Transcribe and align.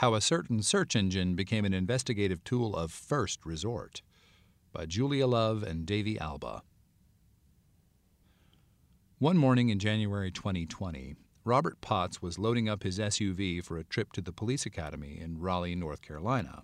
How 0.00 0.14
a 0.14 0.22
Certain 0.22 0.62
Search 0.62 0.96
Engine 0.96 1.34
Became 1.34 1.66
an 1.66 1.74
Investigative 1.74 2.42
Tool 2.42 2.74
of 2.74 2.90
First 2.90 3.44
Resort 3.44 4.00
by 4.72 4.86
Julia 4.86 5.26
Love 5.26 5.62
and 5.62 5.84
Davey 5.84 6.18
Alba. 6.18 6.62
One 9.18 9.36
morning 9.36 9.68
in 9.68 9.78
January 9.78 10.30
2020, 10.30 11.16
Robert 11.44 11.82
Potts 11.82 12.22
was 12.22 12.38
loading 12.38 12.66
up 12.66 12.82
his 12.82 12.98
SUV 12.98 13.62
for 13.62 13.76
a 13.76 13.84
trip 13.84 14.12
to 14.12 14.22
the 14.22 14.32
police 14.32 14.64
academy 14.64 15.20
in 15.20 15.38
Raleigh, 15.38 15.74
North 15.74 16.00
Carolina. 16.00 16.62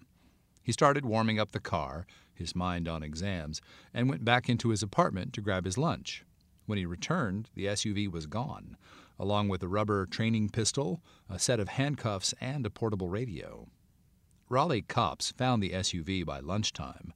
He 0.62 0.73
started 0.73 1.05
warming 1.05 1.39
up 1.39 1.53
the 1.53 1.61
car, 1.61 2.07
his 2.33 2.57
mind 2.57 2.89
on 2.89 3.03
exams, 3.03 3.61
and 3.92 4.09
went 4.09 4.25
back 4.25 4.48
into 4.48 4.70
his 4.70 4.83
apartment 4.83 5.34
to 5.34 5.42
grab 5.42 5.67
his 5.67 5.77
lunch. 5.77 6.25
When 6.64 6.79
he 6.79 6.87
returned, 6.87 7.51
the 7.55 7.67
SUV 7.67 8.11
was 8.11 8.25
gone 8.25 8.79
along 9.19 9.48
with 9.48 9.62
a 9.62 9.69
rubber 9.69 10.06
training 10.06 10.48
pistol, 10.48 11.00
a 11.28 11.39
set 11.39 11.61
of 11.61 11.69
handcuffs, 11.69 12.34
and 12.41 12.67
a 12.67 12.70
portable 12.70 13.09
radio. 13.09 13.67
Raleigh 14.48 14.83
cops 14.83 15.33
found 15.33 15.62
the 15.62 15.70
SUV 15.70 16.25
by 16.25 16.39
lunchtime. 16.39 17.12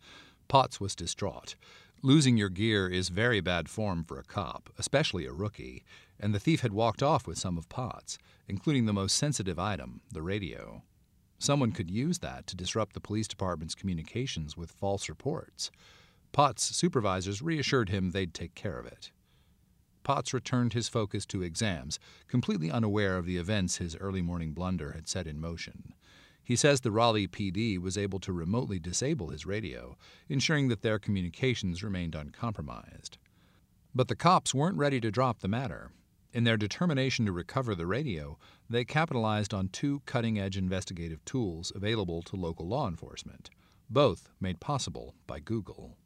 Potts 0.48 0.80
was 0.80 0.96
distraught. 0.96 1.54
Losing 2.02 2.36
your 2.36 2.48
gear 2.48 2.88
is 2.88 3.08
very 3.10 3.40
bad 3.40 3.68
form 3.68 4.04
for 4.04 4.18
a 4.18 4.24
cop, 4.24 4.70
especially 4.78 5.26
a 5.26 5.32
rookie, 5.32 5.84
and 6.18 6.34
the 6.34 6.40
thief 6.40 6.60
had 6.60 6.72
walked 6.72 7.02
off 7.02 7.26
with 7.26 7.38
some 7.38 7.58
of 7.58 7.68
Potts, 7.68 8.18
including 8.48 8.86
the 8.86 8.92
most 8.92 9.16
sensitive 9.16 9.58
item, 9.58 10.00
the 10.10 10.22
radio. 10.22 10.82
Someone 11.38 11.72
could 11.72 11.90
use 11.90 12.18
that 12.18 12.46
to 12.48 12.56
disrupt 12.56 12.94
the 12.94 13.00
police 13.00 13.28
department's 13.28 13.74
communications 13.74 14.56
with 14.56 14.72
false 14.72 15.08
reports. 15.08 15.70
Potts' 16.32 16.76
supervisors 16.76 17.42
reassured 17.42 17.88
him 17.88 18.10
they'd 18.10 18.34
take 18.34 18.54
care 18.54 18.78
of 18.78 18.86
it. 18.86 19.10
Potts 20.10 20.34
returned 20.34 20.72
his 20.72 20.88
focus 20.88 21.24
to 21.26 21.40
exams, 21.40 22.00
completely 22.26 22.68
unaware 22.68 23.16
of 23.16 23.26
the 23.26 23.36
events 23.36 23.76
his 23.76 23.94
early 23.94 24.22
morning 24.22 24.52
blunder 24.52 24.90
had 24.90 25.06
set 25.06 25.28
in 25.28 25.40
motion. 25.40 25.94
He 26.42 26.56
says 26.56 26.80
the 26.80 26.90
Raleigh 26.90 27.28
PD 27.28 27.78
was 27.78 27.96
able 27.96 28.18
to 28.18 28.32
remotely 28.32 28.80
disable 28.80 29.28
his 29.28 29.46
radio, 29.46 29.96
ensuring 30.28 30.66
that 30.66 30.82
their 30.82 30.98
communications 30.98 31.84
remained 31.84 32.16
uncompromised. 32.16 33.18
But 33.94 34.08
the 34.08 34.16
cops 34.16 34.52
weren't 34.52 34.78
ready 34.78 35.00
to 35.00 35.12
drop 35.12 35.38
the 35.38 35.46
matter. 35.46 35.92
In 36.32 36.42
their 36.42 36.56
determination 36.56 37.24
to 37.26 37.30
recover 37.30 37.76
the 37.76 37.86
radio, 37.86 38.36
they 38.68 38.84
capitalized 38.84 39.54
on 39.54 39.68
two 39.68 40.02
cutting 40.06 40.40
edge 40.40 40.56
investigative 40.56 41.24
tools 41.24 41.70
available 41.72 42.20
to 42.22 42.34
local 42.34 42.66
law 42.66 42.88
enforcement, 42.88 43.48
both 43.88 44.28
made 44.40 44.58
possible 44.58 45.14
by 45.28 45.38
Google. 45.38 45.96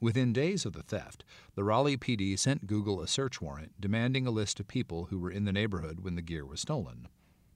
Within 0.00 0.32
days 0.32 0.66
of 0.66 0.74
the 0.74 0.82
theft, 0.82 1.24
the 1.54 1.64
Raleigh 1.64 1.96
PD 1.96 2.38
sent 2.38 2.66
Google 2.66 3.00
a 3.00 3.08
search 3.08 3.40
warrant 3.40 3.80
demanding 3.80 4.26
a 4.26 4.30
list 4.30 4.60
of 4.60 4.68
people 4.68 5.06
who 5.06 5.18
were 5.18 5.30
in 5.30 5.46
the 5.46 5.52
neighborhood 5.52 6.00
when 6.00 6.16
the 6.16 6.22
gear 6.22 6.44
was 6.44 6.60
stolen. 6.60 7.08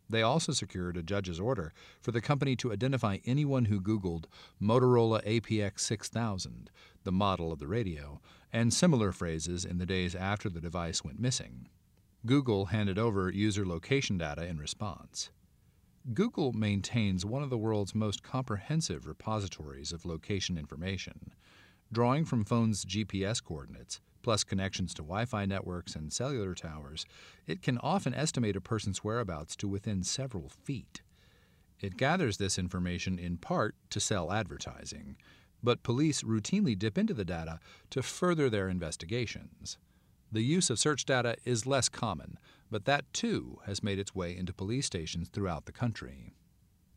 They 0.08 0.22
also 0.22 0.52
secured 0.52 0.96
a 0.96 1.02
judge's 1.02 1.38
order 1.38 1.72
for 2.00 2.10
the 2.12 2.20
company 2.20 2.56
to 2.56 2.72
identify 2.72 3.18
anyone 3.24 3.66
who 3.66 3.80
Googled 3.80 4.24
Motorola 4.60 5.22
APX 5.24 5.80
6000, 5.80 6.70
the 7.04 7.12
model 7.12 7.52
of 7.52 7.58
the 7.58 7.68
radio, 7.68 8.20
and 8.52 8.72
similar 8.74 9.12
phrases 9.12 9.64
in 9.64 9.78
the 9.78 9.86
days 9.86 10.14
after 10.14 10.48
the 10.48 10.60
device 10.60 11.04
went 11.04 11.20
missing. 11.20 11.68
Google 12.26 12.66
handed 12.66 12.98
over 12.98 13.30
user 13.30 13.64
location 13.64 14.18
data 14.18 14.44
in 14.46 14.58
response. 14.58 15.30
Google 16.12 16.52
maintains 16.52 17.24
one 17.24 17.42
of 17.42 17.50
the 17.50 17.58
world's 17.58 17.94
most 17.94 18.22
comprehensive 18.22 19.06
repositories 19.06 19.92
of 19.92 20.04
location 20.04 20.58
information. 20.58 21.34
Drawing 21.92 22.24
from 22.24 22.44
phones' 22.44 22.84
GPS 22.84 23.42
coordinates, 23.42 24.00
plus 24.22 24.44
connections 24.44 24.94
to 24.94 25.02
Wi 25.02 25.24
Fi 25.24 25.44
networks 25.44 25.96
and 25.96 26.12
cellular 26.12 26.54
towers, 26.54 27.04
it 27.46 27.62
can 27.62 27.78
often 27.78 28.14
estimate 28.14 28.54
a 28.54 28.60
person's 28.60 29.02
whereabouts 29.02 29.56
to 29.56 29.66
within 29.66 30.04
several 30.04 30.48
feet. 30.48 31.02
It 31.80 31.96
gathers 31.96 32.36
this 32.36 32.58
information 32.58 33.18
in 33.18 33.38
part 33.38 33.74
to 33.90 33.98
sell 33.98 34.32
advertising, 34.32 35.16
but 35.62 35.82
police 35.82 36.22
routinely 36.22 36.78
dip 36.78 36.96
into 36.96 37.14
the 37.14 37.24
data 37.24 37.58
to 37.90 38.02
further 38.02 38.48
their 38.48 38.68
investigations. 38.68 39.78
The 40.30 40.42
use 40.42 40.70
of 40.70 40.78
search 40.78 41.04
data 41.04 41.36
is 41.44 41.66
less 41.66 41.88
common, 41.88 42.38
but 42.70 42.84
that 42.84 43.12
too 43.12 43.58
has 43.66 43.82
made 43.82 43.98
its 43.98 44.14
way 44.14 44.36
into 44.36 44.52
police 44.52 44.86
stations 44.86 45.28
throughout 45.28 45.64
the 45.64 45.72
country. 45.72 46.34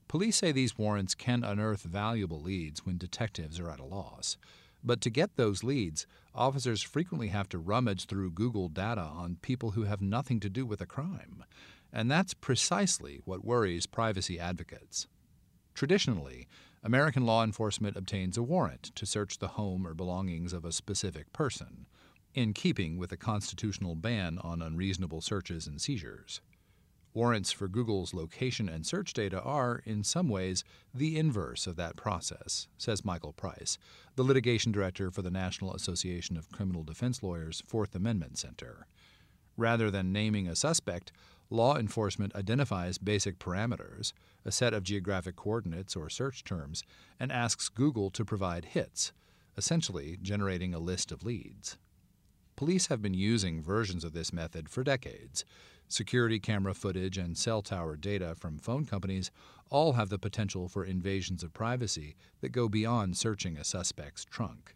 Police 0.08 0.36
say 0.36 0.52
these 0.52 0.78
warrants 0.78 1.16
can 1.16 1.44
unearth 1.44 1.82
valuable 1.82 2.40
leads 2.40 2.86
when 2.86 3.00
detectives 3.00 3.60
are 3.60 3.72
at 3.72 3.80
a 3.80 3.86
loss. 3.86 4.38
But 4.84 5.00
to 5.02 5.10
get 5.10 5.36
those 5.36 5.64
leads, 5.64 6.06
officers 6.36 6.82
frequently 6.82 7.30
have 7.30 7.48
to 7.50 7.58
rummage 7.58 8.06
through 8.06 8.32
Google 8.32 8.68
data 8.68 9.02
on 9.02 9.38
people 9.42 9.72
who 9.72 9.84
have 9.84 10.02
nothing 10.02 10.40
to 10.42 10.50
do 10.50 10.66
with 10.66 10.82
a 10.82 10.86
crime. 10.86 11.46
And 11.92 12.12
that's 12.12 12.34
precisely 12.34 13.22
what 13.24 13.46
worries 13.46 13.86
privacy 13.86 14.40
advocates. 14.40 15.08
Traditionally, 15.74 16.48
American 16.84 17.26
law 17.26 17.44
enforcement 17.44 17.96
obtains 17.96 18.38
a 18.38 18.44
warrant 18.44 18.92
to 18.96 19.06
search 19.06 19.40
the 19.40 19.50
home 19.50 19.88
or 19.88 19.94
belongings 19.94 20.54
of 20.54 20.66
a 20.66 20.72
specific 20.72 21.32
person, 21.32 21.86
in 22.34 22.52
keeping 22.52 22.98
with 22.98 23.12
a 23.12 23.18
constitutional 23.18 23.96
ban 23.96 24.38
on 24.40 24.62
unreasonable 24.62 25.22
searches 25.22 25.66
and 25.66 25.80
seizures. 25.80 26.42
Warrants 27.14 27.52
for 27.52 27.68
Google's 27.68 28.14
location 28.14 28.68
and 28.68 28.86
search 28.86 29.14
data 29.14 29.40
are, 29.42 29.84
in 29.86 30.04
some 30.04 30.30
ways, 30.30 30.64
the 30.94 31.18
inverse 31.18 31.68
of 31.68 31.76
that 31.76 31.96
process, 31.96 32.68
says 32.78 33.06
Michael 33.06 33.34
Price, 33.34 33.78
the 34.16 34.24
litigation 34.24 34.72
director 34.72 35.12
for 35.12 35.22
the 35.22 35.30
National 35.30 35.76
Association 35.76 36.38
of 36.38 36.52
Criminal 36.52 36.84
Defense 36.84 37.22
Lawyers 37.22 37.62
Fourth 37.68 37.94
Amendment 37.94 38.40
Center. 38.40 38.88
Rather 39.58 39.92
than 39.92 40.12
naming 40.12 40.48
a 40.48 40.56
suspect, 40.56 41.12
law 41.52 41.78
enforcement 41.78 42.36
identifies 42.36 42.98
basic 42.98 43.38
parameters, 43.38 44.12
a 44.44 44.52
set 44.52 44.74
of 44.74 44.84
geographic 44.84 45.36
coordinates 45.36 45.96
or 45.96 46.10
search 46.10 46.44
terms, 46.44 46.84
and 47.20 47.32
asks 47.32 47.70
Google 47.70 48.10
to 48.10 48.26
provide 48.26 48.66
hits, 48.66 49.12
essentially 49.56 50.18
generating 50.20 50.74
a 50.74 50.80
list 50.80 51.12
of 51.12 51.24
leads. 51.24 51.78
Police 52.56 52.88
have 52.88 53.02
been 53.02 53.14
using 53.14 53.62
versions 53.62 54.04
of 54.04 54.14
this 54.14 54.34
method 54.34 54.70
for 54.70 54.84
decades. 54.84 55.46
Security 55.94 56.40
camera 56.40 56.74
footage 56.74 57.20
and 57.20 57.38
cell 57.38 57.62
tower 57.62 57.96
data 57.96 58.34
from 58.34 58.58
phone 58.58 58.84
companies 58.84 59.30
all 59.70 59.94
have 59.94 60.10
the 60.10 60.18
potential 60.18 60.68
for 60.68 60.84
invasions 60.84 61.44
of 61.44 61.54
privacy 61.54 62.16
that 62.42 62.50
go 62.50 62.68
beyond 62.68 63.16
searching 63.16 63.58
a 63.58 63.64
suspect's 63.64 64.26
trunk. 64.26 64.76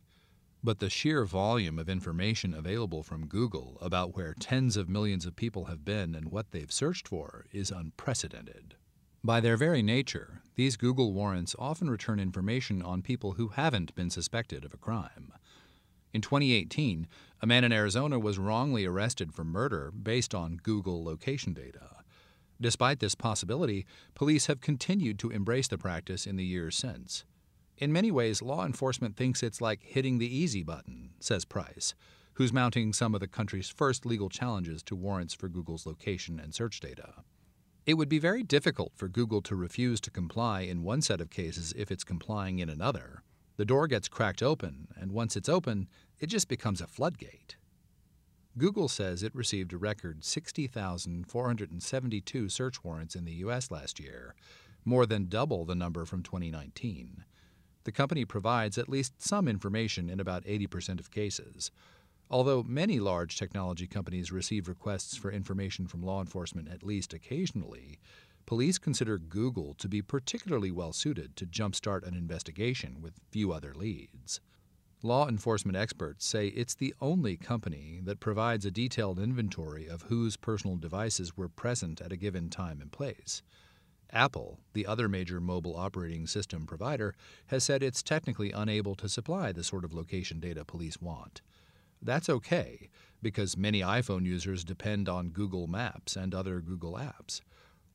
But 0.63 0.77
the 0.77 0.91
sheer 0.91 1.25
volume 1.25 1.79
of 1.79 1.89
information 1.89 2.53
available 2.53 3.01
from 3.01 3.25
Google 3.25 3.79
about 3.81 4.15
where 4.15 4.35
tens 4.39 4.77
of 4.77 4.89
millions 4.89 5.25
of 5.25 5.35
people 5.35 5.65
have 5.65 5.83
been 5.83 6.13
and 6.13 6.29
what 6.29 6.51
they've 6.51 6.71
searched 6.71 7.07
for 7.07 7.47
is 7.51 7.71
unprecedented. 7.71 8.75
By 9.23 9.39
their 9.39 9.57
very 9.57 9.81
nature, 9.81 10.43
these 10.53 10.77
Google 10.77 11.13
warrants 11.13 11.55
often 11.57 11.89
return 11.89 12.19
information 12.19 12.83
on 12.83 13.01
people 13.01 13.31
who 13.31 13.47
haven't 13.47 13.95
been 13.95 14.11
suspected 14.11 14.63
of 14.63 14.71
a 14.71 14.77
crime. 14.77 15.33
In 16.13 16.21
2018, 16.21 17.07
a 17.41 17.47
man 17.47 17.63
in 17.63 17.71
Arizona 17.71 18.17
was 18.17 18.39
wrongly 18.39 18.85
arrested 18.85 19.33
for 19.33 19.43
murder 19.43 19.91
based 19.91 20.33
on 20.33 20.59
Google 20.63 21.03
location 21.03 21.53
data. 21.53 22.03
Despite 22.59 22.99
this 22.99 23.13
possibility, 23.13 23.85
police 24.15 24.47
have 24.47 24.61
continued 24.61 25.19
to 25.19 25.29
embrace 25.29 25.67
the 25.67 25.77
practice 25.77 26.25
in 26.25 26.37
the 26.37 26.45
years 26.45 26.75
since. 26.75 27.23
In 27.77 27.93
many 27.93 28.09
ways, 28.09 28.41
law 28.41 28.65
enforcement 28.65 29.15
thinks 29.15 29.43
it's 29.43 29.61
like 29.61 29.83
hitting 29.83 30.17
the 30.17 30.35
easy 30.35 30.63
button, 30.63 31.11
says 31.19 31.45
Price, 31.45 31.93
who's 32.33 32.51
mounting 32.51 32.93
some 32.93 33.13
of 33.13 33.19
the 33.19 33.27
country's 33.27 33.69
first 33.69 34.05
legal 34.05 34.29
challenges 34.29 34.81
to 34.83 34.95
warrants 34.95 35.35
for 35.35 35.47
Google's 35.47 35.85
location 35.85 36.39
and 36.39 36.55
search 36.55 36.79
data. 36.79 37.13
It 37.85 37.93
would 37.93 38.09
be 38.09 38.19
very 38.19 38.43
difficult 38.43 38.93
for 38.95 39.07
Google 39.07 39.41
to 39.43 39.55
refuse 39.55 40.01
to 40.01 40.11
comply 40.11 40.61
in 40.61 40.83
one 40.83 41.01
set 41.01 41.21
of 41.21 41.29
cases 41.29 41.73
if 41.77 41.91
it's 41.91 42.03
complying 42.03 42.59
in 42.59 42.69
another. 42.69 43.21
The 43.57 43.65
door 43.65 43.87
gets 43.87 44.07
cracked 44.07 44.43
open, 44.43 44.87
and 44.95 45.11
once 45.11 45.35
it's 45.35 45.49
open, 45.49 45.89
it 46.19 46.27
just 46.27 46.47
becomes 46.47 46.79
a 46.79 46.87
floodgate. 46.87 47.57
Google 48.55 48.87
says 48.87 49.23
it 49.23 49.35
received 49.35 49.73
a 49.73 49.77
record 49.77 50.23
60,472 50.23 52.49
search 52.49 52.83
warrants 52.83 53.15
in 53.15 53.25
the 53.25 53.33
U.S. 53.33 53.69
last 53.69 53.99
year, 53.99 54.35
more 54.85 55.05
than 55.05 55.27
double 55.27 55.65
the 55.65 55.75
number 55.75 56.05
from 56.05 56.23
2019. 56.23 57.25
The 57.83 57.91
company 57.91 58.23
provides 58.25 58.77
at 58.77 58.89
least 58.89 59.21
some 59.21 59.47
information 59.47 60.09
in 60.09 60.19
about 60.19 60.43
80% 60.45 60.99
of 60.99 61.09
cases. 61.09 61.71
Although 62.29 62.63
many 62.63 62.99
large 62.99 63.37
technology 63.37 63.87
companies 63.87 64.31
receive 64.31 64.67
requests 64.67 65.15
for 65.15 65.31
information 65.31 65.87
from 65.87 66.03
law 66.03 66.19
enforcement 66.19 66.67
at 66.67 66.83
least 66.83 67.13
occasionally, 67.13 67.99
police 68.47 68.79
consider 68.79 69.19
Google 69.19 69.75
to 69.75 69.87
be 69.87 70.01
particularly 70.01 70.71
well 70.71 70.93
suited 70.93 71.35
to 71.35 71.45
jumpstart 71.45 72.07
an 72.07 72.15
investigation 72.15 73.01
with 73.01 73.19
few 73.29 73.51
other 73.51 73.73
leads. 73.75 74.39
Law 75.03 75.27
enforcement 75.27 75.77
experts 75.77 76.25
say 76.25 76.47
it's 76.47 76.73
the 76.73 76.95
only 76.99 77.37
company 77.37 77.99
that 78.03 78.19
provides 78.19 78.65
a 78.65 78.71
detailed 78.71 79.19
inventory 79.19 79.85
of 79.87 80.03
whose 80.03 80.37
personal 80.37 80.77
devices 80.77 81.37
were 81.37 81.49
present 81.49 82.01
at 82.01 82.11
a 82.11 82.17
given 82.17 82.49
time 82.49 82.81
and 82.81 82.91
place. 82.91 83.43
Apple, 84.11 84.61
the 84.73 84.87
other 84.87 85.09
major 85.09 85.41
mobile 85.41 85.75
operating 85.75 86.25
system 86.25 86.65
provider, 86.65 87.13
has 87.47 87.63
said 87.65 87.83
it's 87.83 88.01
technically 88.01 88.51
unable 88.53 88.95
to 88.95 89.09
supply 89.09 89.51
the 89.51 89.63
sort 89.63 89.83
of 89.83 89.93
location 89.93 90.39
data 90.39 90.63
police 90.63 90.99
want. 91.01 91.41
That's 92.01 92.29
okay, 92.29 92.89
because 93.21 93.57
many 93.57 93.81
iPhone 93.81 94.25
users 94.25 94.63
depend 94.63 95.09
on 95.09 95.29
Google 95.29 95.67
Maps 95.67 96.15
and 96.15 96.33
other 96.33 96.61
Google 96.61 96.93
apps. 96.93 97.41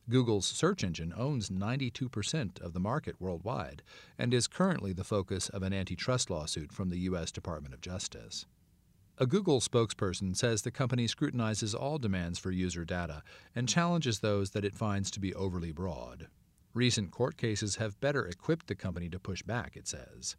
Google's 0.09 0.47
search 0.47 0.83
engine 0.83 1.15
owns 1.17 1.49
92% 1.49 2.61
of 2.61 2.73
the 2.73 2.81
market 2.81 3.21
worldwide 3.21 3.83
and 4.19 4.35
is 4.35 4.49
currently 4.49 4.93
the 4.93 5.05
focus 5.05 5.49
of 5.49 5.63
an 5.63 5.73
antitrust 5.73 6.29
lawsuit 6.29 6.73
from 6.73 6.91
the 6.91 6.99
U.S. 7.01 7.31
Department 7.31 7.73
of 7.73 7.81
Justice. 7.81 8.47
A 9.19 9.27
Google 9.27 9.61
spokesperson 9.61 10.37
says 10.37 10.63
the 10.63 10.71
company 10.71 11.07
scrutinizes 11.07 11.75
all 11.75 11.99
demands 11.99 12.39
for 12.39 12.51
user 12.51 12.85
data 12.85 13.23
and 13.55 13.69
challenges 13.69 14.19
those 14.19 14.51
that 14.51 14.65
it 14.65 14.75
finds 14.75 15.11
to 15.13 15.21
be 15.21 15.35
overly 15.35 15.71
broad. 15.71 16.27
Recent 16.75 17.11
court 17.11 17.37
cases 17.37 17.77
have 17.77 18.01
better 18.01 18.27
equipped 18.27 18.67
the 18.67 18.75
company 18.75 19.09
to 19.11 19.21
push 19.21 19.43
back, 19.43 19.77
it 19.77 19.87
says. 19.87 20.37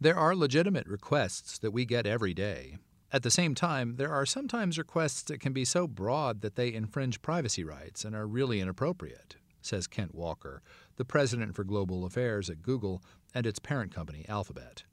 There 0.00 0.16
are 0.16 0.36
legitimate 0.36 0.86
requests 0.86 1.58
that 1.58 1.70
we 1.70 1.84
get 1.84 2.06
every 2.06 2.34
day, 2.34 2.76
at 3.12 3.22
the 3.22 3.30
same 3.30 3.54
time, 3.54 3.96
there 3.96 4.10
are 4.10 4.24
sometimes 4.24 4.78
requests 4.78 5.22
that 5.24 5.38
can 5.38 5.52
be 5.52 5.66
so 5.66 5.86
broad 5.86 6.40
that 6.40 6.56
they 6.56 6.72
infringe 6.72 7.20
privacy 7.20 7.62
rights 7.62 8.04
and 8.04 8.16
are 8.16 8.26
really 8.26 8.58
inappropriate, 8.58 9.36
says 9.60 9.86
Kent 9.86 10.14
Walker, 10.14 10.62
the 10.96 11.04
president 11.04 11.54
for 11.54 11.62
global 11.62 12.06
affairs 12.06 12.48
at 12.48 12.62
Google 12.62 13.02
and 13.34 13.46
its 13.46 13.58
parent 13.58 13.94
company, 13.94 14.24
Alphabet. 14.28 14.84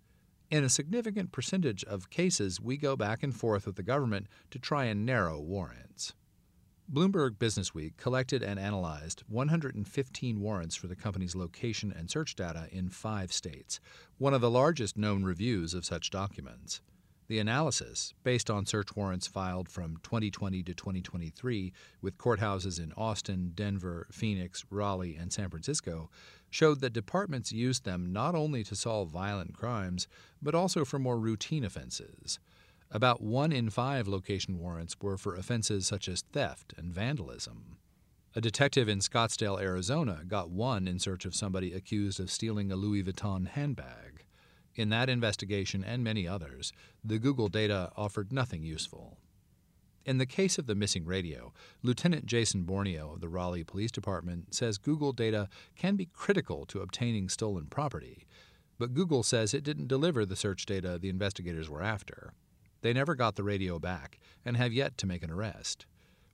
In 0.51 0.65
a 0.65 0.69
significant 0.69 1.31
percentage 1.31 1.85
of 1.85 2.09
cases, 2.09 2.59
we 2.59 2.75
go 2.75 2.97
back 2.97 3.23
and 3.23 3.33
forth 3.33 3.65
with 3.65 3.77
the 3.77 3.83
government 3.83 4.27
to 4.51 4.59
try 4.59 4.85
and 4.85 5.05
narrow 5.05 5.39
warrants. 5.39 6.13
Bloomberg 6.91 7.37
Businessweek 7.37 7.97
collected 7.97 8.41
and 8.41 8.59
analyzed 8.59 9.23
115 9.27 10.41
warrants 10.41 10.75
for 10.75 10.87
the 10.87 10.95
company's 10.95 11.35
location 11.35 11.93
and 11.95 12.09
search 12.09 12.35
data 12.35 12.67
in 12.71 12.89
five 12.89 13.31
states, 13.31 13.79
one 14.17 14.33
of 14.33 14.41
the 14.41 14.49
largest 14.49 14.97
known 14.97 15.23
reviews 15.23 15.75
of 15.75 15.85
such 15.85 16.09
documents. 16.09 16.81
The 17.29 17.37
analysis, 17.37 18.15
based 18.23 18.49
on 18.49 18.65
search 18.65 18.95
warrants 18.95 19.27
filed 19.27 19.69
from 19.69 19.97
2020 20.01 20.63
to 20.63 20.73
2023 20.73 21.71
with 22.01 22.17
courthouses 22.17 22.79
in 22.79 22.91
Austin, 22.97 23.51
Denver, 23.53 24.07
Phoenix, 24.11 24.65
Raleigh, 24.71 25.15
and 25.15 25.31
San 25.31 25.51
Francisco, 25.51 26.09
showed 26.49 26.79
that 26.81 26.91
departments 26.91 27.51
used 27.51 27.85
them 27.85 28.11
not 28.11 28.33
only 28.33 28.63
to 28.63 28.75
solve 28.75 29.11
violent 29.11 29.53
crimes, 29.53 30.07
but 30.41 30.55
also 30.55 30.83
for 30.83 30.97
more 30.97 31.19
routine 31.19 31.63
offenses. 31.63 32.39
About 32.89 33.21
one 33.21 33.51
in 33.51 33.69
five 33.69 34.07
location 34.07 34.57
warrants 34.57 34.95
were 34.99 35.15
for 35.15 35.35
offenses 35.35 35.85
such 35.85 36.09
as 36.09 36.23
theft 36.33 36.73
and 36.77 36.91
vandalism. 36.91 37.77
A 38.35 38.41
detective 38.41 38.89
in 38.89 39.01
Scottsdale, 39.01 39.61
Arizona, 39.61 40.23
got 40.27 40.49
one 40.49 40.87
in 40.87 40.97
search 40.97 41.25
of 41.25 41.35
somebody 41.35 41.73
accused 41.73 42.19
of 42.19 42.31
stealing 42.31 42.71
a 42.71 42.75
Louis 42.75 43.03
Vuitton 43.03 43.49
handbag. 43.49 44.25
In 44.75 44.89
that 44.89 45.09
investigation 45.09 45.83
and 45.83 46.03
many 46.03 46.27
others, 46.27 46.71
the 47.03 47.19
Google 47.19 47.49
data 47.49 47.91
offered 47.97 48.31
nothing 48.31 48.63
useful. 48.63 49.17
In 50.05 50.17
the 50.17 50.25
case 50.25 50.57
of 50.57 50.65
the 50.65 50.75
missing 50.75 51.05
radio, 51.05 51.53
Lieutenant 51.83 52.25
Jason 52.25 52.63
Borneo 52.63 53.13
of 53.13 53.21
the 53.21 53.29
Raleigh 53.29 53.63
Police 53.63 53.91
Department 53.91 54.55
says 54.55 54.77
Google 54.77 55.11
data 55.11 55.49
can 55.75 55.95
be 55.95 56.07
critical 56.07 56.65
to 56.67 56.81
obtaining 56.81 57.29
stolen 57.29 57.65
property, 57.65 58.25
but 58.77 58.93
Google 58.93 59.23
says 59.23 59.53
it 59.53 59.63
didn't 59.63 59.87
deliver 59.87 60.25
the 60.25 60.35
search 60.35 60.65
data 60.65 60.97
the 60.97 61.09
investigators 61.09 61.69
were 61.69 61.83
after. 61.83 62.33
They 62.81 62.93
never 62.93 63.13
got 63.13 63.35
the 63.35 63.43
radio 63.43 63.77
back 63.77 64.19
and 64.45 64.55
have 64.55 64.71
yet 64.71 64.97
to 64.99 65.05
make 65.05 65.21
an 65.21 65.31
arrest. 65.31 65.85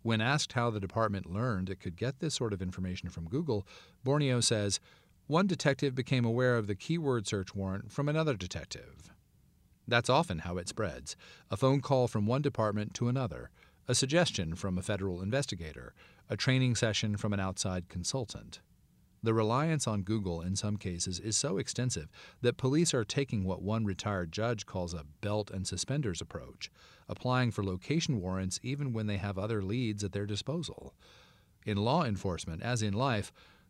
When 0.04 0.22
asked 0.22 0.54
how 0.54 0.70
the 0.70 0.80
department 0.80 1.26
learned 1.26 1.70
it 1.70 1.80
could 1.80 1.98
get 1.98 2.20
this 2.20 2.36
sort 2.36 2.54
of 2.54 2.62
information 2.62 3.10
from 3.10 3.28
Google, 3.28 3.66
Borneo 4.04 4.40
says, 4.40 4.80
one 5.28 5.48
detective 5.48 5.96
became 5.96 6.24
aware 6.24 6.56
of 6.56 6.68
the 6.68 6.76
keyword 6.76 7.28
search 7.28 7.56
warrant 7.56 7.92
from 7.92 8.08
another 8.08 8.36
detective. 8.36 9.12
That's 9.88 10.10
often 10.10 10.40
how 10.40 10.58
it 10.58 10.68
spreads 10.68 11.16
a 11.50 11.58
phone 11.58 11.82
call 11.82 12.08
from 12.08 12.26
one 12.26 12.42
department 12.42 12.94
to 12.96 13.08
another, 13.08 13.50
a 13.88 13.96
suggestion 13.96 14.56
from 14.56 14.78
a 14.78 14.84
federal 14.84 15.22
investigator, 15.22 15.94
a 16.30 16.38
training 16.38 16.76
session 16.76 17.18
from 17.18 17.34
an 17.34 17.40
outside 17.40 17.90
consultant. 17.90 18.60
The 19.22 19.34
reliance 19.34 19.88
on 19.88 20.04
Google 20.04 20.42
in 20.42 20.56
some 20.56 20.78
cases 20.78 21.20
is 21.20 21.36
so 21.36 21.58
extensive 21.58 22.10
that 22.42 22.58
police 22.58 22.94
are 22.94 23.04
taking 23.04 23.44
what 23.44 23.64
one 23.64 23.84
retired 23.84 24.32
judge 24.32 24.68
calls 24.68 24.94
a 24.94 25.06
belt 25.22 25.50
and 25.50 25.66
suspenders 25.66 26.22
approach, 26.22 26.70
applying 27.10 27.50
for 27.50 27.64
location 27.64 28.22
warrants 28.22 28.60
even 28.62 28.94
when 28.94 29.08
they 29.08 29.18
have 29.18 29.40
other 29.40 29.64
leads 29.64 30.04
at 30.04 30.12
their 30.12 30.28
disposal. 30.28 30.94
In 31.66 31.78
law 31.78 32.04
enforcement, 32.04 32.62
as 32.62 32.84
in 32.84 32.94
life, 32.94 33.34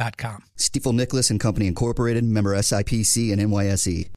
Stifel 0.00 0.40
Stifel 0.56 0.94
Nicolaus 0.94 1.28
and 1.28 1.38
Company 1.38 1.66
Incorporated, 1.66 2.24
member 2.24 2.54
SIPC 2.56 3.34
and 3.34 3.42
NYSE. 3.42 4.08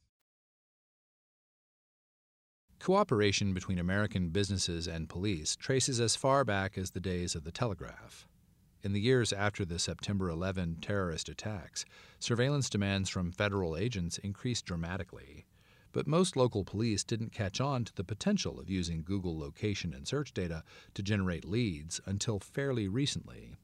Cooperation 2.79 3.53
between 3.53 3.77
American 3.77 4.29
businesses 4.29 4.87
and 4.87 5.09
police 5.09 5.57
traces 5.57 5.99
as 5.99 6.15
far 6.15 6.45
back 6.45 6.77
as 6.77 6.91
the 6.91 7.01
days 7.01 7.35
of 7.35 7.43
the 7.43 7.51
telegraph. 7.51 8.29
In 8.81 8.93
the 8.93 9.01
years 9.01 9.33
after 9.33 9.65
the 9.65 9.77
September 9.77 10.29
11 10.29 10.77
terrorist 10.81 11.27
attacks, 11.27 11.83
surveillance 12.17 12.69
demands 12.69 13.09
from 13.09 13.33
federal 13.33 13.75
agents 13.75 14.17
increased 14.19 14.63
dramatically. 14.63 15.45
But 15.91 16.07
most 16.07 16.37
local 16.37 16.63
police 16.63 17.03
didn't 17.03 17.33
catch 17.33 17.59
on 17.59 17.83
to 17.83 17.93
the 17.93 18.05
potential 18.05 18.57
of 18.57 18.69
using 18.69 19.03
Google 19.03 19.37
location 19.37 19.93
and 19.93 20.07
search 20.07 20.33
data 20.33 20.63
to 20.93 21.03
generate 21.03 21.43
leads 21.43 21.99
until 22.05 22.39
fairly 22.39 22.87
recently. 22.87 23.57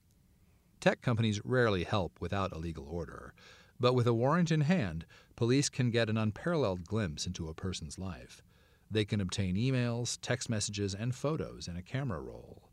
Tech 0.79 1.01
companies 1.01 1.43
rarely 1.43 1.83
help 1.83 2.21
without 2.21 2.53
a 2.53 2.57
legal 2.57 2.87
order, 2.87 3.33
But 3.79 3.93
with 3.93 4.07
a 4.07 4.13
warrant 4.13 4.51
in 4.51 4.61
hand, 4.61 5.05
police 5.35 5.69
can 5.69 5.89
get 5.89 6.09
an 6.09 6.17
unparalleled 6.17 6.85
glimpse 6.85 7.25
into 7.25 7.47
a 7.47 7.53
person's 7.53 7.97
life. 7.97 8.43
They 8.91 9.05
can 9.05 9.21
obtain 9.21 9.55
emails, 9.55 10.17
text 10.21 10.49
messages, 10.49 10.93
and 10.93 11.15
photos 11.15 11.67
in 11.67 11.77
a 11.77 11.81
camera 11.81 12.19
roll. 12.19 12.69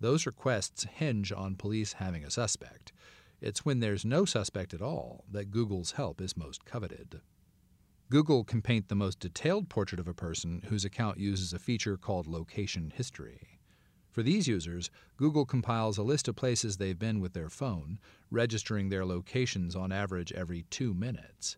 Those 0.00 0.26
requests 0.26 0.84
hinge 0.84 1.30
on 1.30 1.54
police 1.54 1.94
having 1.94 2.24
a 2.24 2.30
suspect. 2.30 2.92
It's 3.40 3.64
when 3.64 3.80
there's 3.80 4.04
no 4.04 4.24
suspect 4.24 4.74
at 4.74 4.82
all 4.82 5.24
that 5.30 5.50
Google's 5.50 5.92
help 5.92 6.20
is 6.20 6.36
most 6.36 6.64
coveted. 6.64 7.20
Google 8.10 8.42
can 8.42 8.60
paint 8.60 8.88
the 8.88 8.96
most 8.96 9.20
detailed 9.20 9.68
portrait 9.68 10.00
of 10.00 10.08
a 10.08 10.14
person 10.14 10.62
whose 10.68 10.84
account 10.84 11.18
uses 11.18 11.52
a 11.52 11.58
feature 11.58 11.96
called 11.96 12.26
location 12.26 12.92
history. 12.94 13.59
For 14.10 14.22
these 14.24 14.48
users, 14.48 14.90
Google 15.16 15.44
compiles 15.44 15.96
a 15.96 16.02
list 16.02 16.26
of 16.26 16.34
places 16.34 16.76
they've 16.76 16.98
been 16.98 17.20
with 17.20 17.32
their 17.32 17.48
phone, 17.48 18.00
registering 18.30 18.88
their 18.88 19.06
locations 19.06 19.76
on 19.76 19.92
average 19.92 20.32
every 20.32 20.62
two 20.70 20.92
minutes. 20.92 21.56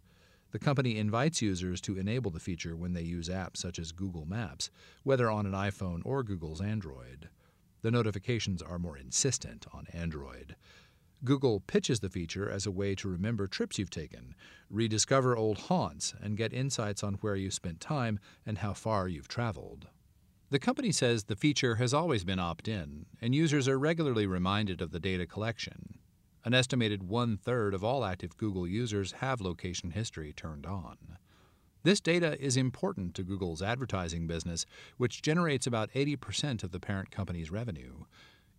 The 0.51 0.59
company 0.59 0.99
invites 0.99 1.41
users 1.41 1.81
to 1.81 1.97
enable 1.97 2.31
the 2.31 2.39
feature 2.39 2.77
when 2.77 2.93
they 2.93 3.03
use 3.03 3.31
apps 3.31 3.57
such 3.57 3.79
as 3.79 3.91
Google 3.91 4.27
Maps, 4.27 4.69
whether 5.03 5.31
on 5.31 5.47
an 5.47 5.53
iPhone 5.53 6.03
or 6.05 6.23
Google's 6.23 6.61
Android. 6.61 7.31
The 7.81 7.91
notifications 7.91 8.61
are 8.61 8.79
more 8.79 8.99
insistent 8.99 9.67
on 9.73 9.87
Android. 9.95 10.55
Google 11.25 11.61
pitches 11.61 12.01
the 12.01 12.11
feature 12.11 12.51
as 12.51 12.67
a 12.67 12.71
way 12.71 12.95
to 12.97 13.09
remember 13.09 13.47
trips 13.47 13.79
you've 13.79 13.89
taken, 13.89 14.35
rediscover 14.69 15.37
old 15.37 15.57
haunts, 15.57 16.13
and 16.21 16.37
get 16.37 16.53
insights 16.53 17.03
on 17.03 17.15
where 17.15 17.37
you 17.37 17.51
spent 17.51 17.81
time 17.81 18.19
and 18.45 18.59
how 18.59 18.75
far 18.75 19.09
you've 19.09 19.29
traveled. 19.29 19.89
The 20.53 20.59
company 20.59 20.93
says 20.93 21.25
the 21.25 21.35
feature 21.35 21.77
has 21.77 21.95
always 21.95 22.25
been 22.25 22.39
opt 22.39 22.69
in, 22.69 23.07
and 23.23 23.35
users 23.35 23.67
are 23.69 23.79
regularly 23.79 24.27
reminded 24.27 24.83
of 24.83 24.91
the 24.91 25.01
data 25.01 25.25
collection. 25.25 25.99
An 26.45 26.53
estimated 26.53 27.05
one 27.05 27.39
third 27.39 27.73
of 27.73 27.83
all 27.83 28.05
active 28.05 28.37
Google 28.37 28.69
users 28.69 29.13
have 29.13 29.41
location 29.41 29.93
history 29.93 30.35
turned 30.35 30.67
on. 30.67 31.17
This 31.85 32.03
data 32.03 32.39
is 32.39 32.59
important 32.59 33.15
to 33.15 33.23
Google's 33.23 33.63
advertising 33.63 34.27
business, 34.27 34.67
which 34.99 35.23
generates 35.23 35.67
about 35.67 35.91
80% 35.93 36.63
of 36.63 36.71
the 36.71 36.81
parent 36.81 37.11
company's 37.11 37.51
revenue. 37.51 38.05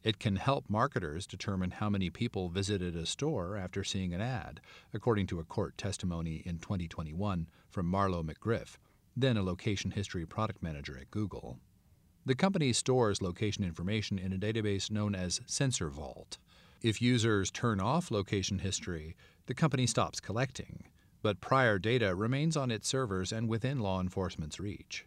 It 0.04 0.18
can 0.18 0.38
help 0.38 0.72
marketers 0.72 1.28
determine 1.28 1.70
how 1.70 1.92
many 1.92 2.10
people 2.10 2.50
visited 2.50 2.96
a 2.96 3.06
store 3.06 3.56
after 3.56 3.84
seeing 3.84 4.16
an 4.16 4.22
ad, 4.22 4.62
according 4.96 5.28
to 5.28 5.40
a 5.40 5.46
court 5.46 5.78
testimony 5.78 6.42
in 6.44 6.58
2021 6.58 7.48
from 7.70 7.86
Marlo 7.86 8.24
McGriff, 8.28 8.78
then 9.16 9.38
a 9.38 9.44
location 9.44 9.92
history 9.92 10.26
product 10.26 10.64
manager 10.64 10.98
at 10.98 11.12
Google. 11.12 11.60
The 12.26 12.36
company 12.36 12.72
stores 12.72 13.22
location 13.22 13.66
information 13.66 14.18
in 14.18 14.32
a 14.32 14.38
database 14.38 14.90
known 14.90 15.14
as 15.14 15.42
Sensorvault. 15.46 16.38
If 16.82 17.02
users 17.02 17.52
turn 17.52 17.82
off 17.82 18.12
location 18.12 18.60
history, 18.60 19.18
the 19.48 19.54
company 19.54 19.86
stops 19.86 20.22
collecting, 20.22 20.86
but 21.22 21.42
prior 21.42 21.78
data 21.78 22.16
remains 22.16 22.56
on 22.56 22.72
its 22.72 22.88
servers 22.88 23.34
and 23.34 23.50
within 23.50 23.80
law 23.80 24.00
enforcement's 24.00 24.58
reach. 24.58 25.06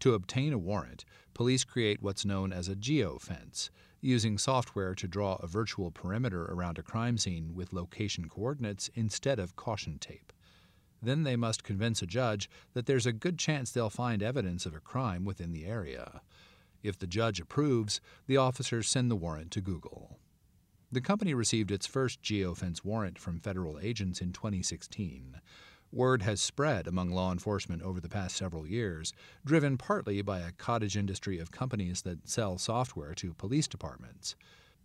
To 0.00 0.12
obtain 0.12 0.52
a 0.52 0.58
warrant, 0.58 1.06
police 1.32 1.64
create 1.64 2.02
what's 2.02 2.26
known 2.26 2.52
as 2.52 2.68
a 2.68 2.76
geofence, 2.76 3.70
using 4.02 4.36
software 4.36 4.94
to 4.96 5.08
draw 5.08 5.36
a 5.36 5.46
virtual 5.46 5.90
perimeter 5.90 6.44
around 6.44 6.78
a 6.78 6.82
crime 6.82 7.16
scene 7.16 7.54
with 7.54 7.72
location 7.72 8.28
coordinates 8.28 8.90
instead 8.94 9.38
of 9.38 9.56
caution 9.56 9.98
tape. 9.98 10.30
Then 11.04 11.22
they 11.22 11.36
must 11.36 11.64
convince 11.64 12.00
a 12.02 12.06
judge 12.06 12.48
that 12.72 12.86
there's 12.86 13.06
a 13.06 13.12
good 13.12 13.38
chance 13.38 13.70
they'll 13.70 13.90
find 13.90 14.22
evidence 14.22 14.64
of 14.64 14.74
a 14.74 14.80
crime 14.80 15.24
within 15.24 15.52
the 15.52 15.66
area. 15.66 16.22
If 16.84 16.98
the 16.98 17.06
judge 17.06 17.40
approves, 17.40 18.02
the 18.26 18.36
officers 18.36 18.88
send 18.88 19.10
the 19.10 19.16
warrant 19.16 19.50
to 19.52 19.62
Google. 19.62 20.18
The 20.92 21.00
company 21.00 21.32
received 21.32 21.70
its 21.70 21.86
first 21.86 22.22
geofence 22.22 22.84
warrant 22.84 23.18
from 23.18 23.40
federal 23.40 23.80
agents 23.80 24.20
in 24.20 24.34
2016. 24.34 25.40
Word 25.90 26.22
has 26.22 26.42
spread 26.42 26.86
among 26.86 27.10
law 27.10 27.32
enforcement 27.32 27.80
over 27.80 28.00
the 28.00 28.10
past 28.10 28.36
several 28.36 28.66
years, 28.66 29.14
driven 29.46 29.78
partly 29.78 30.20
by 30.20 30.40
a 30.40 30.52
cottage 30.52 30.96
industry 30.96 31.38
of 31.38 31.50
companies 31.50 32.02
that 32.02 32.28
sell 32.28 32.58
software 32.58 33.14
to 33.14 33.32
police 33.32 33.66
departments. 33.66 34.36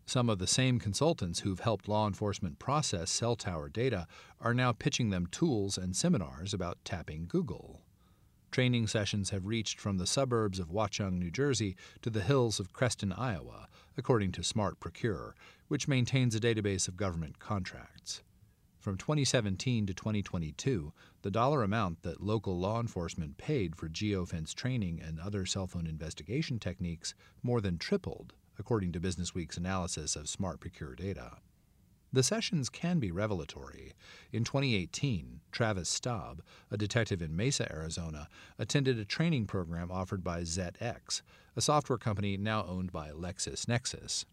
Some 0.06 0.30
of 0.30 0.40
the 0.40 0.48
same 0.48 0.80
consultants 0.80 1.42
who've 1.42 1.60
helped 1.60 1.90
law 1.90 2.08
enforcement 2.08 2.60
process 2.60 3.12
cell 3.12 3.36
tower 3.36 3.68
data 3.68 4.08
are 4.40 4.54
now 4.54 4.72
pitching 4.72 5.10
them 5.10 5.28
tools 5.28 5.78
and 5.78 5.96
seminars 5.96 6.54
about 6.54 6.78
tapping 6.86 7.26
Google. 7.28 7.82
Training 8.52 8.88
sessions 8.88 9.30
have 9.30 9.46
reached 9.46 9.80
from 9.80 9.98
the 9.98 10.08
suburbs 10.08 10.58
of 10.58 10.72
Watchung, 10.72 11.20
New 11.20 11.30
Jersey, 11.30 11.76
to 12.02 12.10
the 12.10 12.22
hills 12.22 12.60
of 12.60 12.74
Creston, 12.74 13.14
Iowa, 13.14 13.68
according 13.96 14.32
to 14.34 14.42
SmartProcure, 14.42 15.34
which 15.68 15.88
maintains 15.88 16.34
a 16.34 16.40
database 16.40 16.88
of 16.88 16.98
government 16.98 17.40
contracts. 17.40 18.24
From 18.80 18.98
2017 18.98 19.86
to 19.86 19.94
2022, 19.94 20.94
the 21.22 21.30
dollar 21.30 21.64
amount 21.64 22.02
that 22.02 22.24
local 22.24 22.58
law 22.58 22.80
enforcement 22.80 23.38
paid 23.38 23.76
for 23.76 23.88
geofence 23.88 24.56
training 24.56 25.00
and 25.00 25.20
other 25.20 25.46
cell 25.46 25.68
phone 25.68 25.86
investigation 25.86 26.60
techniques 26.60 27.14
more 27.44 27.62
than 27.62 27.78
tripled 27.78 28.34
according 28.58 28.92
to 28.92 29.00
Businessweek's 29.00 29.58
analysis 29.58 30.16
of 30.16 30.26
SmartProcure 30.26 30.96
data. 30.96 31.38
The 32.12 32.24
sessions 32.24 32.70
can 32.70 33.00
be 33.00 33.12
revelatory. 33.12 33.94
In 34.32 34.44
2018, 34.44 35.42
Travis 35.52 35.90
Staub, 35.90 36.42
a 36.72 36.78
detective 36.78 37.22
in 37.22 37.36
Mesa, 37.36 37.72
Arizona, 37.72 38.28
attended 38.58 38.98
a 38.98 39.06
training 39.06 39.46
program 39.46 39.92
offered 39.92 40.24
by 40.24 40.42
ZetX, 40.42 41.22
a 41.56 41.62
software 41.62 42.00
company 42.00 42.36
now 42.36 42.66
owned 42.66 42.92
by 42.92 43.12
LexisNexis. 43.12 44.26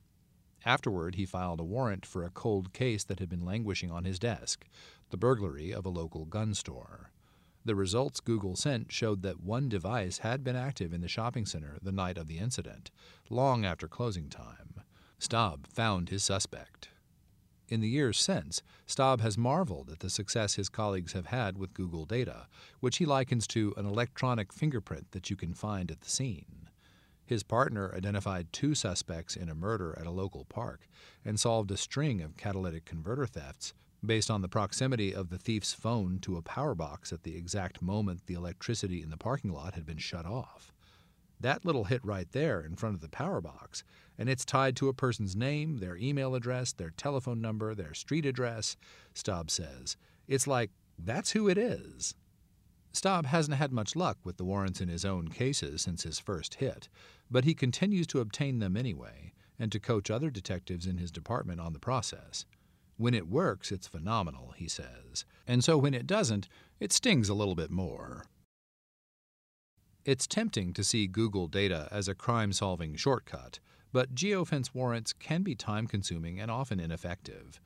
Afterward, 0.64 1.16
he 1.16 1.26
filed 1.26 1.60
a 1.60 1.64
warrant 1.64 2.06
for 2.06 2.24
a 2.24 2.30
cold 2.30 2.72
case 2.72 3.04
that 3.04 3.20
had 3.20 3.28
been 3.28 3.44
languishing 3.44 3.90
on 3.90 4.04
his 4.04 4.18
desk 4.18 4.66
the 5.10 5.18
burglary 5.18 5.72
of 5.72 5.84
a 5.84 5.90
local 5.90 6.24
gun 6.24 6.54
store. 6.54 7.12
The 7.64 7.74
results 7.74 8.20
Google 8.20 8.56
sent 8.56 8.90
showed 8.90 9.22
that 9.22 9.40
one 9.40 9.68
device 9.68 10.18
had 10.18 10.42
been 10.42 10.56
active 10.56 10.94
in 10.94 11.02
the 11.02 11.08
shopping 11.08 11.44
center 11.44 11.76
the 11.82 11.92
night 11.92 12.16
of 12.16 12.26
the 12.26 12.38
incident, 12.38 12.90
long 13.28 13.64
after 13.64 13.86
closing 13.86 14.28
time. 14.28 14.80
Staub 15.18 15.66
found 15.66 16.08
his 16.08 16.24
suspect. 16.24 16.88
In 17.68 17.80
the 17.80 17.88
years 17.88 18.18
since, 18.18 18.62
Staub 18.86 19.20
has 19.22 19.36
marveled 19.36 19.90
at 19.90 19.98
the 19.98 20.08
success 20.10 20.54
his 20.54 20.68
colleagues 20.68 21.14
have 21.14 21.26
had 21.26 21.58
with 21.58 21.74
Google 21.74 22.04
data, 22.04 22.46
which 22.78 22.98
he 22.98 23.06
likens 23.06 23.46
to 23.48 23.74
an 23.76 23.84
electronic 23.84 24.52
fingerprint 24.52 25.10
that 25.10 25.30
you 25.30 25.36
can 25.36 25.52
find 25.52 25.90
at 25.90 26.00
the 26.00 26.08
scene. 26.08 26.68
His 27.24 27.42
partner 27.42 27.92
identified 27.92 28.52
two 28.52 28.76
suspects 28.76 29.34
in 29.34 29.48
a 29.48 29.54
murder 29.54 29.98
at 29.98 30.06
a 30.06 30.12
local 30.12 30.44
park 30.44 30.86
and 31.24 31.40
solved 31.40 31.72
a 31.72 31.76
string 31.76 32.22
of 32.22 32.36
catalytic 32.36 32.84
converter 32.84 33.26
thefts 33.26 33.74
based 34.04 34.30
on 34.30 34.42
the 34.42 34.48
proximity 34.48 35.12
of 35.12 35.30
the 35.30 35.38
thief's 35.38 35.74
phone 35.74 36.20
to 36.20 36.36
a 36.36 36.42
power 36.42 36.76
box 36.76 37.12
at 37.12 37.24
the 37.24 37.36
exact 37.36 37.82
moment 37.82 38.26
the 38.26 38.34
electricity 38.34 39.02
in 39.02 39.10
the 39.10 39.16
parking 39.16 39.52
lot 39.52 39.74
had 39.74 39.84
been 39.84 39.98
shut 39.98 40.24
off. 40.24 40.72
That 41.40 41.64
little 41.64 41.84
hit 41.84 42.04
right 42.04 42.30
there 42.32 42.60
in 42.60 42.76
front 42.76 42.94
of 42.94 43.00
the 43.00 43.08
power 43.08 43.40
box, 43.40 43.84
and 44.18 44.28
it's 44.28 44.44
tied 44.44 44.76
to 44.76 44.88
a 44.88 44.94
person's 44.94 45.36
name, 45.36 45.78
their 45.78 45.96
email 45.96 46.34
address, 46.34 46.72
their 46.72 46.90
telephone 46.90 47.40
number, 47.40 47.74
their 47.74 47.94
street 47.94 48.24
address, 48.24 48.76
Staub 49.14 49.50
says. 49.50 49.96
It's 50.26 50.46
like, 50.46 50.70
that's 50.98 51.32
who 51.32 51.48
it 51.48 51.58
is. 51.58 52.14
Staub 52.92 53.26
hasn't 53.26 53.58
had 53.58 53.72
much 53.72 53.94
luck 53.94 54.16
with 54.24 54.38
the 54.38 54.44
warrants 54.44 54.80
in 54.80 54.88
his 54.88 55.04
own 55.04 55.28
cases 55.28 55.82
since 55.82 56.04
his 56.04 56.18
first 56.18 56.54
hit, 56.54 56.88
but 57.30 57.44
he 57.44 57.54
continues 57.54 58.06
to 58.06 58.20
obtain 58.20 58.58
them 58.58 58.74
anyway, 58.74 59.34
and 59.58 59.70
to 59.72 59.78
coach 59.78 60.10
other 60.10 60.30
detectives 60.30 60.86
in 60.86 60.96
his 60.96 61.10
department 61.10 61.60
on 61.60 61.74
the 61.74 61.78
process. 61.78 62.46
When 62.96 63.12
it 63.12 63.28
works, 63.28 63.70
it's 63.70 63.86
phenomenal, 63.86 64.54
he 64.56 64.68
says. 64.68 65.26
And 65.46 65.62
so 65.62 65.76
when 65.76 65.92
it 65.92 66.06
doesn't, 66.06 66.48
it 66.80 66.92
stings 66.92 67.28
a 67.28 67.34
little 67.34 67.54
bit 67.54 67.70
more. 67.70 68.24
It's 70.06 70.28
tempting 70.28 70.72
to 70.74 70.84
see 70.84 71.08
Google 71.08 71.48
data 71.48 71.88
as 71.90 72.06
a 72.06 72.14
crime 72.14 72.52
solving 72.52 72.94
shortcut, 72.94 73.58
but 73.92 74.14
geofence 74.14 74.72
warrants 74.72 75.12
can 75.12 75.42
be 75.42 75.56
time 75.56 75.88
consuming 75.88 76.38
and 76.38 76.48
often 76.48 76.78
ineffective. 76.78 77.60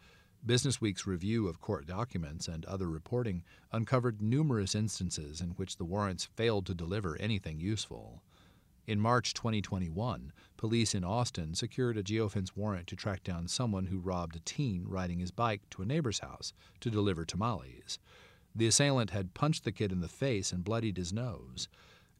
Businessweek's 0.47 1.07
review 1.07 1.49
of 1.49 1.61
court 1.61 1.87
documents 1.87 2.49
and 2.49 2.65
other 2.65 2.89
reporting 2.89 3.45
uncovered 3.73 4.23
numerous 4.23 4.75
instances 4.75 5.43
in 5.43 5.51
which 5.51 5.77
the 5.77 5.85
warrants 5.85 6.31
failed 6.35 6.65
to 6.65 6.75
deliver 6.75 7.21
anything 7.21 7.61
useful. 7.61 8.23
In 8.87 8.99
March 8.99 9.35
2021, 9.35 10.33
police 10.57 10.95
in 10.95 11.05
Austin 11.05 11.55
secured 11.55 11.99
a 11.99 12.03
geofence 12.03 12.57
warrant 12.57 12.87
to 12.87 12.97
track 12.97 13.23
down 13.23 13.49
someone 13.49 13.85
who 13.89 13.99
robbed 13.99 14.37
a 14.37 14.41
teen 14.41 14.87
riding 14.89 15.19
his 15.19 15.31
bike 15.31 15.61
to 15.69 15.83
a 15.83 15.87
neighbor's 15.87 16.21
house 16.21 16.55
to 16.81 16.89
deliver 16.89 17.27
tamales. 17.27 17.99
The 18.55 18.67
assailant 18.67 19.11
had 19.11 19.35
punched 19.35 19.65
the 19.65 19.73
kid 19.73 19.93
in 19.93 20.01
the 20.01 20.09
face 20.09 20.53
and 20.53 20.65
bloodied 20.65 20.97
his 20.97 21.13
nose. 21.13 21.69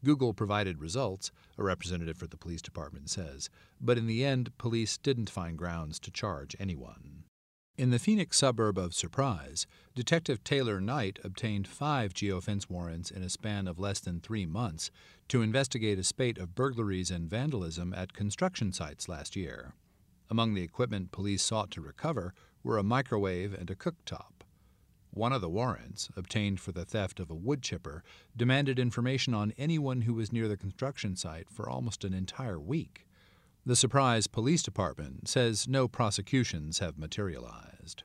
Google 0.03 0.33
provided 0.33 0.79
results, 0.79 1.31
a 1.57 1.63
representative 1.63 2.17
for 2.17 2.27
the 2.27 2.37
police 2.37 2.61
department 2.61 3.09
says, 3.09 3.49
but 3.79 3.97
in 3.97 4.07
the 4.07 4.25
end, 4.25 4.57
police 4.57 4.97
didn't 4.97 5.29
find 5.29 5.57
grounds 5.57 5.99
to 5.99 6.11
charge 6.11 6.55
anyone. 6.59 7.23
In 7.77 7.89
the 7.89 7.99
Phoenix 7.99 8.37
suburb 8.37 8.77
of 8.77 8.93
Surprise, 8.93 9.65
Detective 9.95 10.43
Taylor 10.43 10.81
Knight 10.81 11.19
obtained 11.23 11.67
five 11.67 12.13
geofence 12.13 12.69
warrants 12.69 13.09
in 13.09 13.23
a 13.23 13.29
span 13.29 13.67
of 13.67 13.79
less 13.79 13.99
than 13.99 14.19
three 14.19 14.45
months 14.45 14.91
to 15.29 15.41
investigate 15.41 15.97
a 15.97 16.03
spate 16.03 16.37
of 16.37 16.53
burglaries 16.53 17.09
and 17.09 17.29
vandalism 17.29 17.93
at 17.93 18.13
construction 18.13 18.71
sites 18.73 19.07
last 19.07 19.35
year. 19.35 19.73
Among 20.29 20.53
the 20.53 20.61
equipment 20.61 21.11
police 21.11 21.43
sought 21.43 21.71
to 21.71 21.81
recover 21.81 22.33
were 22.63 22.77
a 22.77 22.83
microwave 22.83 23.53
and 23.53 23.69
a 23.69 23.75
cooktop. 23.75 24.40
One 25.13 25.33
of 25.33 25.41
the 25.41 25.49
warrants, 25.49 26.09
obtained 26.15 26.61
for 26.61 26.71
the 26.71 26.85
theft 26.85 27.19
of 27.19 27.29
a 27.29 27.35
wood 27.35 27.61
chipper, 27.61 28.01
demanded 28.35 28.79
information 28.79 29.33
on 29.33 29.53
anyone 29.57 30.01
who 30.01 30.13
was 30.13 30.31
near 30.31 30.47
the 30.47 30.55
construction 30.55 31.17
site 31.17 31.49
for 31.49 31.69
almost 31.69 32.05
an 32.05 32.13
entire 32.13 32.59
week. 32.59 33.05
The 33.65 33.75
Surprise 33.75 34.27
Police 34.27 34.63
Department 34.63 35.27
says 35.27 35.67
no 35.67 35.89
prosecutions 35.89 36.79
have 36.79 36.97
materialized. 36.97 38.03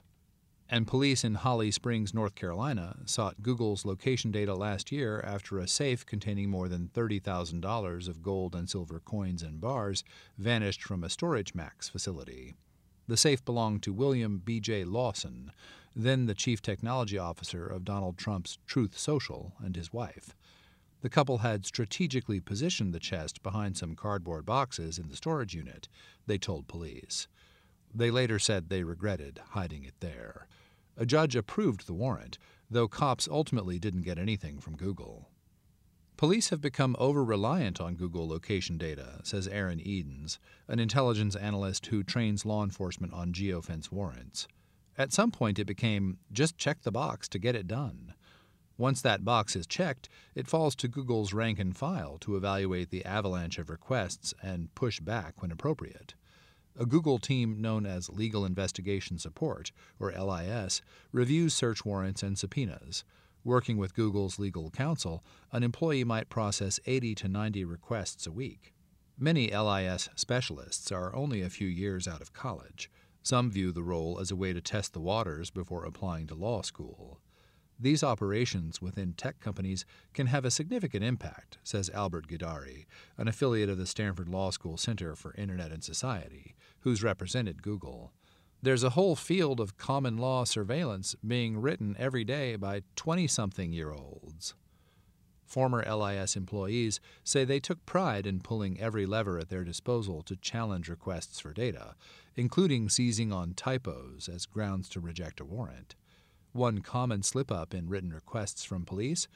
And 0.69 0.89
police 0.89 1.23
in 1.23 1.35
Holly 1.35 1.71
Springs, 1.71 2.13
North 2.13 2.35
Carolina, 2.35 2.97
sought 3.05 3.41
Google's 3.41 3.85
location 3.85 4.33
data 4.33 4.57
last 4.57 4.91
year 4.91 5.23
after 5.25 5.59
a 5.59 5.69
safe 5.69 6.05
containing 6.05 6.51
more 6.51 6.69
than 6.69 6.91
$30,000 6.93 8.09
of 8.09 8.23
gold 8.23 8.57
and 8.57 8.69
silver 8.69 8.99
coins 8.99 9.45
and 9.45 9.61
bars 9.61 10.03
vanished 10.37 10.83
from 10.83 11.05
a 11.05 11.09
Storage 11.09 11.55
Max 11.55 11.89
facility. 11.89 12.55
The 13.07 13.17
safe 13.17 13.45
belonged 13.45 13.85
to 13.85 13.93
William 13.93 14.43
B.J. 14.45 14.85
Lawson, 14.85 15.53
then 15.99 16.27
the 16.27 16.35
chief 16.35 16.61
technology 16.61 17.17
officer 17.17 17.67
of 17.67 17.83
Donald 17.83 18.19
Trump's 18.19 18.59
Truth 18.67 18.99
Social, 18.99 19.55
and 19.59 19.75
his 19.75 19.95
wife. 19.95 20.37
The 21.01 21.09
couple 21.09 21.39
had 21.39 21.65
strategically 21.65 22.39
positioned 22.39 22.93
the 22.93 23.01
chest 23.01 23.43
behind 23.43 23.79
some 23.79 23.97
cardboard 23.97 24.45
boxes 24.45 24.99
in 24.99 25.09
the 25.09 25.17
storage 25.17 25.55
unit, 25.55 25.89
they 26.27 26.37
told 26.37 26.69
police. 26.69 27.29
They 27.95 28.11
later 28.11 28.39
said 28.39 28.69
they 28.69 28.85
regretted 28.85 29.41
hiding 29.51 29.85
it 29.85 29.95
there. 30.01 30.47
A 30.99 31.07
judge 31.07 31.35
approved 31.35 31.87
the 31.87 31.95
warrant, 31.95 32.37
though 32.69 32.89
cops 32.89 33.27
ultimately 33.27 33.79
didn't 33.79 34.03
get 34.03 34.19
anything 34.19 34.61
from 34.61 34.77
Google. 34.77 35.31
Police 36.19 36.51
have 36.51 36.61
become 36.61 36.97
over 36.99 37.25
reliant 37.25 37.81
on 37.81 37.95
Google 37.95 38.29
location 38.29 38.77
data, 38.77 39.21
says 39.23 39.49
Aaron 39.49 39.81
Edens, 39.81 40.39
an 40.69 40.79
intelligence 40.79 41.37
analyst 41.37 41.87
who 41.87 42.03
trains 42.03 42.45
law 42.45 42.65
enforcement 42.65 43.13
on 43.13 43.33
geofence 43.33 43.91
warrants. 43.91 44.49
At 44.99 45.13
some 45.13 45.31
point, 45.31 45.59
it 45.59 45.67
became 45.67 46.19
just 46.33 46.57
check 46.57 46.83
the 46.83 46.93
box 46.93 47.29
to 47.29 47.39
get 47.39 47.55
it 47.55 47.67
done. 47.67 48.15
Once 48.79 49.01
that 49.01 49.25
box 49.25 49.57
is 49.57 49.67
checked, 49.67 50.09
it 50.35 50.47
falls 50.47 50.75
to 50.77 50.89
Google's 50.89 51.33
rank 51.33 51.59
and 51.59 51.77
file 51.77 52.19
to 52.21 52.37
evaluate 52.37 52.91
the 52.91 53.05
avalanche 53.05 53.59
of 53.59 53.71
requests 53.71 54.35
and 54.43 54.75
push 54.75 55.01
back 55.01 55.41
when 55.41 55.51
appropriate. 55.51 56.15
A 56.79 56.85
Google 56.85 57.19
team 57.19 57.61
known 57.61 57.87
as 57.87 58.11
Legal 58.11 58.45
Investigation 58.45 59.19
Support, 59.19 59.73
or 59.99 60.13
LIS, 60.13 60.83
reviews 61.11 61.55
search 61.55 61.87
warrants 61.87 62.23
and 62.23 62.39
subpoenas. 62.39 63.03
Working 63.45 63.79
with 63.79 63.95
Google's 63.95 64.39
legal 64.39 64.71
counsel, 64.71 65.25
an 65.53 65.63
employee 65.63 66.05
might 66.05 66.29
process 66.29 66.79
80 66.85 67.15
to 67.15 67.29
90 67.29 67.65
requests 67.65 68.27
a 68.27 68.33
week. 68.33 68.75
Many 69.19 69.49
LIS 69.51 70.11
specialists 70.17 70.93
are 70.93 71.17
only 71.17 71.41
a 71.41 71.49
few 71.49 71.69
years 71.69 72.07
out 72.07 72.21
of 72.21 72.35
college. 72.35 72.91
Some 73.27 73.51
view 73.51 73.73
the 73.73 73.83
role 73.83 74.21
as 74.21 74.31
a 74.31 74.37
way 74.37 74.53
to 74.53 74.61
test 74.61 74.93
the 74.93 75.01
waters 75.01 75.51
before 75.51 75.85
applying 75.85 76.29
to 76.29 76.37
law 76.37 76.63
school. 76.63 77.19
These 77.77 78.05
operations 78.05 78.81
within 78.81 79.15
tech 79.15 79.41
companies 79.41 79.85
can 80.15 80.29
have 80.29 80.45
a 80.45 80.51
significant 80.53 81.03
impact, 81.03 81.59
says 81.65 81.91
Albert 81.93 82.29
Gidari, 82.29 82.87
an 83.19 83.27
affiliate 83.27 83.69
of 83.69 83.79
the 83.79 83.85
Stanford 83.85 84.29
Law 84.29 84.51
School 84.51 84.77
Center 84.77 85.17
for 85.17 85.35
Internet 85.35 85.73
and 85.73 85.83
Society, 85.83 86.55
who's 86.83 87.03
represented 87.03 87.65
Google. 87.65 88.13
There's 88.63 88.85
a 88.85 88.91
whole 88.91 89.17
field 89.17 89.59
of 89.59 89.77
common 89.77 90.19
law 90.19 90.45
surveillance 90.45 91.17
being 91.27 91.61
written 91.61 91.97
every 91.99 92.23
day 92.23 92.55
by 92.55 92.83
20 92.95 93.27
something 93.27 93.73
year 93.73 93.91
olds. 93.91 94.55
Former 95.47 95.85
LIS 95.85 96.37
employees 96.37 97.01
say 97.23 97.45
they 97.45 97.61
took 97.61 97.87
pride 97.87 98.27
in 98.27 98.41
pulling 98.41 98.81
every 98.81 99.07
lever 99.07 99.39
at 99.39 99.49
their 99.49 99.63
disposal 99.63 100.23
to 100.23 100.37
challenge 100.37 100.89
requests 100.89 101.39
for 101.39 101.53
data, 101.53 101.95
including 102.37 102.89
seizing 102.89 103.33
on 103.33 103.55
typos 103.55 104.29
as 104.33 104.47
grounds 104.47 104.89
to 104.91 105.01
reject 105.01 105.41
a 105.41 105.45
warrant. 105.45 105.95
One 106.53 106.81
common 106.81 107.23
slip 107.23 107.51
up 107.51 107.75
in 107.75 107.89
written 107.89 108.13
requests 108.13 108.65
from 108.65 108.85
police 108.85 109.27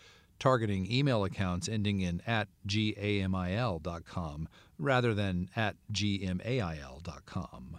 targeting 0.40 0.90
email 0.90 1.23
accounts 1.23 1.69
ending 1.69 2.00
in 2.00 2.21
at 2.26 2.49
gamil.com 2.66 4.49
rather 4.78 5.14
than 5.14 5.50
at 5.54 5.76
gmail.com. 5.92 7.78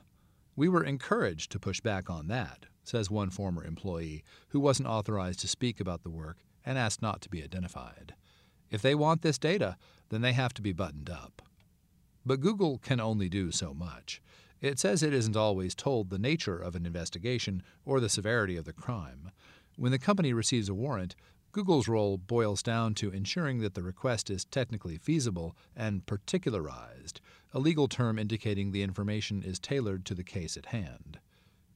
We 0.56 0.70
were 0.70 0.84
encouraged 0.84 1.52
to 1.52 1.60
push 1.60 1.82
back 1.82 2.10
on 2.10 2.28
that, 2.28 2.68
says 2.84 3.10
one 3.10 3.32
former 3.32 3.66
employee 3.66 4.24
who 4.50 4.60
wasn't 4.60 4.88
authorized 4.88 5.40
to 5.42 5.48
speak 5.48 5.80
about 5.80 6.04
the 6.04 6.12
work 6.12 6.38
and 6.64 6.78
asked 6.78 7.02
not 7.02 7.22
to 7.22 7.30
be 7.30 7.44
identified. 7.44 8.14
If 8.70 8.82
they 8.82 8.96
want 8.96 9.24
this 9.24 9.40
data, 9.40 9.76
then 10.10 10.22
they 10.22 10.34
have 10.34 10.54
to 10.54 10.62
be 10.62 10.72
buttoned 10.72 11.10
up. 11.10 11.42
But 12.26 12.40
Google 12.42 12.78
can 12.78 13.00
only 13.00 13.28
do 13.28 13.52
so 13.52 13.74
much. 13.74 14.22
It 14.62 14.78
says 14.78 15.02
it 15.02 15.14
isn't 15.14 15.36
always 15.36 15.74
told 15.74 16.10
the 16.10 16.20
nature 16.20 16.58
of 16.58 16.76
an 16.76 16.86
investigation 16.86 17.64
or 17.84 18.00
the 18.00 18.10
severity 18.10 18.58
of 18.58 18.66
the 18.66 18.74
crime. 18.74 19.32
When 19.76 19.92
the 19.92 19.98
company 19.98 20.34
receives 20.34 20.70
a 20.70 20.74
warrant, 20.76 21.16
Google's 21.52 21.88
role 21.88 22.18
boils 22.18 22.62
down 22.62 22.94
to 22.96 23.10
ensuring 23.10 23.60
that 23.60 23.74
the 23.74 23.84
request 23.84 24.30
is 24.30 24.46
technically 24.46 24.98
feasible 24.98 25.56
and 25.76 26.06
particularized, 26.06 27.20
a 27.54 27.60
legal 27.60 27.88
term 27.88 28.20
indicating 28.20 28.72
the 28.72 28.84
information 28.84 29.42
is 29.44 29.60
tailored 29.60 30.06
to 30.06 30.16
the 30.16 30.24
case 30.24 30.56
at 30.56 30.68
hand. 30.68 31.20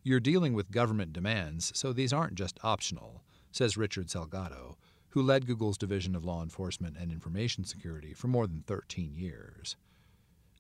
You're 0.04 0.20
dealing 0.20 0.54
with 0.54 0.72
government 0.72 1.12
demands, 1.12 1.72
so 1.76 1.92
these 1.92 2.14
aren't 2.14 2.36
just 2.36 2.60
optional, 2.64 3.24
says 3.52 3.76
Richard 3.76 4.08
Salgado, 4.08 4.76
who 5.10 5.24
led 5.24 5.48
Google's 5.48 5.78
Division 5.78 6.16
of 6.16 6.24
Law 6.24 6.44
Enforcement 6.44 6.96
and 7.00 7.12
Information 7.12 7.64
Security 7.64 8.14
for 8.14 8.28
more 8.28 8.46
than 8.46 8.64
13 8.68 9.16
years. 9.16 9.76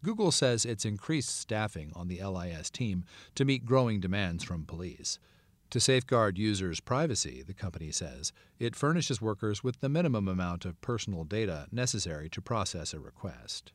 Google 0.06 0.32
says 0.32 0.65
it's 0.65 0.86
increased 0.86 1.36
staffing 1.36 1.91
on 1.96 2.08
the 2.08 2.24
LIS 2.24 2.70
team 2.70 3.06
to 3.34 3.44
meet 3.44 3.65
growing 3.65 4.00
demands 4.00 4.44
from 4.44 4.63
police. 4.63 5.18
To 5.72 5.80
safeguard 5.80 6.38
users' 6.38 6.80
privacy, 6.80 7.41
the 7.41 7.56
company 7.56 7.91
says, 7.91 8.32
it 8.60 8.76
furnishes 8.76 9.20
workers 9.20 9.63
with 9.63 9.80
the 9.80 9.89
minimum 9.89 10.28
amount 10.28 10.63
of 10.63 10.80
personal 10.80 11.24
data 11.24 11.65
necessary 11.72 12.30
to 12.30 12.39
process 12.39 12.94
a 12.94 13.00
request. 13.00 13.72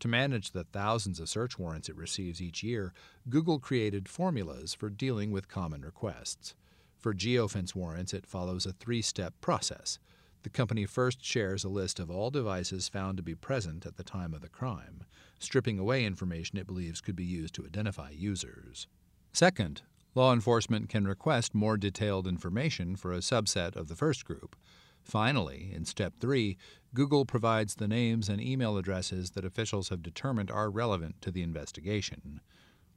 To 0.00 0.06
manage 0.06 0.50
the 0.50 0.64
thousands 0.64 1.18
of 1.18 1.30
search 1.30 1.58
warrants 1.58 1.88
it 1.88 1.96
receives 1.96 2.42
each 2.42 2.62
year, 2.62 2.92
Google 3.30 3.58
created 3.58 4.06
formulas 4.06 4.74
for 4.74 4.90
dealing 4.90 5.32
with 5.32 5.48
common 5.48 5.80
requests. 5.80 6.54
For 6.98 7.14
geofence 7.14 7.74
warrants, 7.74 8.12
it 8.12 8.26
follows 8.26 8.66
a 8.66 8.72
three 8.72 9.00
step 9.00 9.32
process. 9.40 9.98
The 10.42 10.50
company 10.50 10.84
first 10.84 11.24
shares 11.24 11.64
a 11.64 11.70
list 11.70 11.98
of 11.98 12.10
all 12.10 12.30
devices 12.30 12.86
found 12.86 13.16
to 13.16 13.22
be 13.22 13.34
present 13.34 13.86
at 13.86 13.96
the 13.96 14.04
time 14.04 14.34
of 14.34 14.42
the 14.42 14.50
crime, 14.50 15.04
stripping 15.44 15.78
away 15.78 16.04
information 16.04 16.58
it 16.58 16.66
believes 16.66 17.00
could 17.00 17.16
be 17.16 17.24
used 17.24 17.54
to 17.54 17.64
identify 17.64 18.10
users. 18.10 18.86
Second, 19.32 19.82
law 20.14 20.32
enforcement 20.32 20.88
can 20.88 21.06
request 21.06 21.54
more 21.54 21.76
detailed 21.76 22.26
information 22.26 22.96
for 22.96 23.12
a 23.12 23.18
subset 23.18 23.76
of 23.76 23.88
the 23.88 23.96
first 23.96 24.24
group. 24.24 24.56
Finally, 25.02 25.70
in 25.74 25.84
step 25.84 26.14
three, 26.18 26.56
Google 26.94 27.26
provides 27.26 27.74
the 27.74 27.88
names 27.88 28.28
and 28.28 28.40
email 28.40 28.78
addresses 28.78 29.32
that 29.32 29.44
officials 29.44 29.90
have 29.90 30.02
determined 30.02 30.50
are 30.50 30.70
relevant 30.70 31.20
to 31.20 31.30
the 31.30 31.42
investigation. 31.42 32.40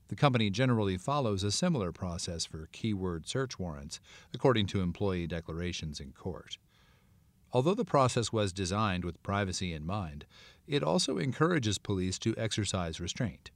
The 0.08 0.16
company 0.16 0.50
generally 0.50 0.98
follows 0.98 1.44
a 1.44 1.52
similar 1.52 1.92
process 1.92 2.46
for 2.46 2.70
keyword 2.72 3.28
search 3.28 3.60
warrants, 3.60 4.00
according 4.34 4.68
to 4.68 4.82
employee 4.82 5.28
declarations 5.28 6.00
in 6.00 6.14
court. 6.14 6.58
Although 7.52 7.74
the 7.74 7.86
process 7.86 8.32
was 8.32 8.54
designed 8.54 9.04
with 9.04 9.24
privacy 9.24 9.74
in 9.74 9.86
mind, 9.86 10.26
it 10.68 10.84
also 10.84 11.18
encourages 11.18 11.78
police 11.78 12.20
to 12.20 12.36
exercise 12.38 13.00
restraint. 13.00 13.52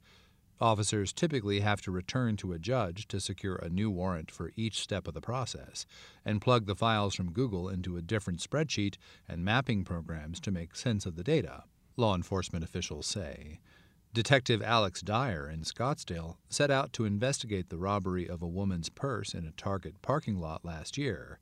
Officers 0.60 1.12
typically 1.12 1.58
have 1.60 1.82
to 1.82 1.90
return 1.90 2.36
to 2.36 2.52
a 2.52 2.58
judge 2.58 3.08
to 3.08 3.18
secure 3.18 3.56
a 3.56 3.68
new 3.68 3.90
warrant 3.90 4.30
for 4.30 4.52
each 4.54 4.80
step 4.80 5.08
of 5.08 5.14
the 5.14 5.20
process 5.20 5.86
and 6.24 6.40
plug 6.40 6.66
the 6.66 6.76
files 6.76 7.16
from 7.16 7.32
Google 7.32 7.68
into 7.68 7.96
a 7.96 8.02
different 8.02 8.38
spreadsheet 8.38 8.94
and 9.28 9.44
mapping 9.44 9.82
programs 9.82 10.38
to 10.40 10.52
make 10.52 10.76
sense 10.76 11.04
of 11.04 11.16
the 11.16 11.24
data, 11.24 11.64
law 11.96 12.14
enforcement 12.14 12.64
officials 12.64 13.06
say. 13.06 13.58
Detective 14.14 14.62
Alex 14.62 15.00
Dyer 15.00 15.48
in 15.48 15.62
Scottsdale 15.62 16.36
set 16.48 16.70
out 16.70 16.92
to 16.92 17.06
investigate 17.06 17.70
the 17.70 17.78
robbery 17.78 18.28
of 18.28 18.40
a 18.40 18.46
woman's 18.46 18.88
purse 18.88 19.34
in 19.34 19.46
a 19.46 19.52
Target 19.52 20.00
parking 20.00 20.38
lot 20.38 20.64
last 20.64 20.96
year. 20.96 21.40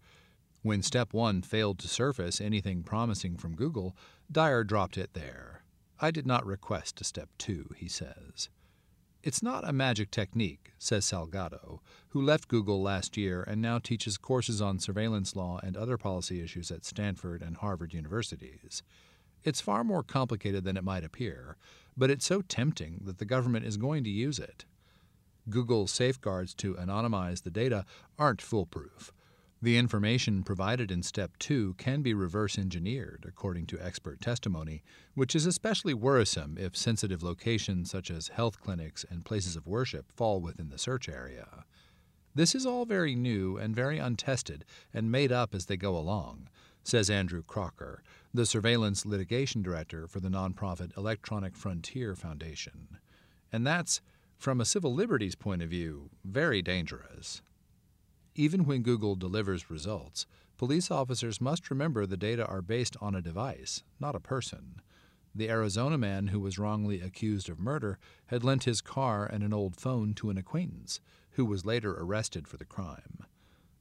When 0.62 0.80
Step 0.80 1.12
1 1.12 1.42
failed 1.42 1.78
to 1.80 1.88
surface 1.88 2.40
anything 2.40 2.85
promising 2.85 3.37
from 3.37 3.56
Google, 3.56 3.96
Dyer 4.33 4.62
dropped 4.62 4.96
it 4.96 5.14
there. 5.14 5.59
I 6.02 6.10
did 6.10 6.26
not 6.26 6.46
request 6.46 7.00
a 7.02 7.04
Step 7.04 7.28
2, 7.36 7.74
he 7.76 7.86
says. 7.86 8.48
It's 9.22 9.42
not 9.42 9.68
a 9.68 9.72
magic 9.72 10.10
technique, 10.10 10.72
says 10.78 11.04
Salgado, 11.04 11.80
who 12.08 12.22
left 12.22 12.48
Google 12.48 12.80
last 12.80 13.18
year 13.18 13.42
and 13.42 13.60
now 13.60 13.78
teaches 13.78 14.16
courses 14.16 14.62
on 14.62 14.78
surveillance 14.78 15.36
law 15.36 15.60
and 15.62 15.76
other 15.76 15.98
policy 15.98 16.42
issues 16.42 16.70
at 16.70 16.86
Stanford 16.86 17.42
and 17.42 17.58
Harvard 17.58 17.92
universities. 17.92 18.82
It's 19.44 19.60
far 19.60 19.84
more 19.84 20.02
complicated 20.02 20.64
than 20.64 20.78
it 20.78 20.84
might 20.84 21.04
appear, 21.04 21.58
but 21.98 22.10
it's 22.10 22.24
so 22.24 22.40
tempting 22.40 23.02
that 23.04 23.18
the 23.18 23.26
government 23.26 23.66
is 23.66 23.76
going 23.76 24.02
to 24.04 24.10
use 24.10 24.38
it. 24.38 24.64
Google's 25.50 25.90
safeguards 25.92 26.54
to 26.54 26.76
anonymize 26.76 27.42
the 27.42 27.50
data 27.50 27.84
aren't 28.18 28.40
foolproof. 28.40 29.12
The 29.62 29.76
information 29.76 30.42
provided 30.42 30.90
in 30.90 31.02
Step 31.02 31.36
2 31.38 31.74
can 31.74 32.00
be 32.00 32.14
reverse 32.14 32.56
engineered, 32.56 33.26
according 33.28 33.66
to 33.66 33.84
expert 33.84 34.18
testimony, 34.18 34.82
which 35.14 35.34
is 35.34 35.44
especially 35.44 35.92
worrisome 35.92 36.56
if 36.58 36.74
sensitive 36.74 37.22
locations 37.22 37.90
such 37.90 38.10
as 38.10 38.28
health 38.28 38.58
clinics 38.58 39.04
and 39.10 39.22
places 39.22 39.56
of 39.56 39.66
worship 39.66 40.10
fall 40.16 40.40
within 40.40 40.70
the 40.70 40.78
search 40.78 41.10
area. 41.10 41.66
This 42.34 42.54
is 42.54 42.64
all 42.64 42.86
very 42.86 43.14
new 43.14 43.58
and 43.58 43.76
very 43.76 43.98
untested 43.98 44.64
and 44.94 45.12
made 45.12 45.30
up 45.30 45.54
as 45.54 45.66
they 45.66 45.76
go 45.76 45.94
along, 45.94 46.48
says 46.82 47.10
Andrew 47.10 47.42
Crocker, 47.42 48.02
the 48.32 48.46
surveillance 48.46 49.04
litigation 49.04 49.60
director 49.60 50.06
for 50.06 50.20
the 50.20 50.30
nonprofit 50.30 50.96
Electronic 50.96 51.54
Frontier 51.54 52.14
Foundation. 52.14 52.96
And 53.52 53.66
that's, 53.66 54.00
from 54.38 54.58
a 54.58 54.64
civil 54.64 54.94
liberties 54.94 55.34
point 55.34 55.60
of 55.60 55.68
view, 55.68 56.08
very 56.24 56.62
dangerous. 56.62 57.42
Even 58.34 58.64
when 58.64 58.82
Google 58.82 59.16
delivers 59.16 59.70
results, 59.70 60.26
police 60.56 60.90
officers 60.90 61.40
must 61.40 61.70
remember 61.70 62.06
the 62.06 62.16
data 62.16 62.46
are 62.46 62.62
based 62.62 62.96
on 63.00 63.14
a 63.14 63.22
device, 63.22 63.82
not 63.98 64.14
a 64.14 64.20
person. 64.20 64.80
The 65.34 65.48
Arizona 65.48 65.98
man 65.98 66.28
who 66.28 66.40
was 66.40 66.58
wrongly 66.58 67.00
accused 67.00 67.48
of 67.48 67.58
murder 67.58 67.98
had 68.26 68.44
lent 68.44 68.64
his 68.64 68.80
car 68.80 69.26
and 69.26 69.42
an 69.42 69.52
old 69.52 69.76
phone 69.76 70.14
to 70.14 70.30
an 70.30 70.38
acquaintance, 70.38 71.00
who 71.32 71.44
was 71.44 71.64
later 71.64 71.92
arrested 71.92 72.48
for 72.48 72.56
the 72.56 72.64
crime. 72.64 73.24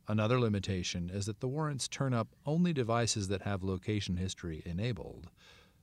Another 0.08 0.40
limitation 0.40 1.10
is 1.12 1.28
that 1.28 1.40
the 1.40 1.48
warrants 1.48 1.88
turn 1.88 2.14
up 2.14 2.36
only 2.46 2.74
devices 2.74 3.28
that 3.28 3.44
have 3.44 3.64
location 3.64 4.18
history 4.18 4.64
enabled. 4.66 5.30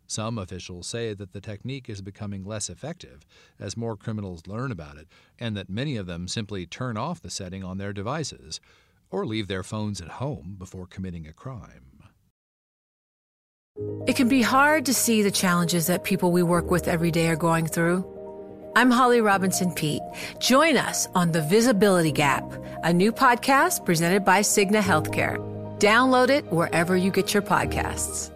Some 0.07 0.38
officials 0.38 0.87
say 0.87 1.14
that 1.14 1.33
the 1.33 1.40
technique 1.40 1.88
is 1.88 2.01
becoming 2.01 2.45
less 2.45 2.71
effective 2.71 3.27
as 3.59 3.77
more 3.77 3.97
criminals 3.97 4.47
learn 4.47 4.71
about 4.71 4.97
it, 4.97 5.09
and 5.38 5.57
that 5.57 5.69
many 5.69 5.97
of 5.97 6.07
them 6.07 6.29
simply 6.29 6.66
turn 6.66 6.97
off 6.97 7.21
the 7.21 7.31
setting 7.31 7.64
on 7.64 7.79
their 7.79 7.92
devices 7.92 8.61
or 9.11 9.27
leave 9.27 9.49
their 9.49 9.62
phones 9.62 10.01
at 10.01 10.09
home 10.09 10.57
before 10.59 10.87
committing 10.87 11.27
a 11.27 11.33
crime. 11.33 12.03
It 14.07 14.16
can 14.16 14.29
be 14.29 14.42
hard 14.42 14.87
to 14.87 14.95
see 14.95 15.23
the 15.23 15.31
challenges 15.31 15.87
that 15.88 16.05
people 16.05 16.33
we 16.33 16.42
work 16.42 16.71
with 16.71 16.88
every 16.88 17.11
day 17.11 17.29
are 17.29 17.37
going 17.37 17.66
through. 17.66 18.05
I'm 18.75 18.90
Holly 18.90 19.21
Robinson 19.21 19.73
Peete. 19.73 20.03
Join 20.38 20.77
us 20.77 21.09
on 21.14 21.33
The 21.33 21.42
Visibility 21.42 22.12
Gap, 22.12 22.45
a 22.85 22.92
new 22.92 23.11
podcast 23.11 23.85
presented 23.85 24.25
by 24.25 24.40
Cigna 24.40 24.81
Healthcare. 24.81 25.38
Download 25.79 26.31
it 26.31 26.45
wherever 26.53 26.97
you 26.97 27.11
get 27.11 27.35
your 27.35 27.42
podcasts. 27.42 28.36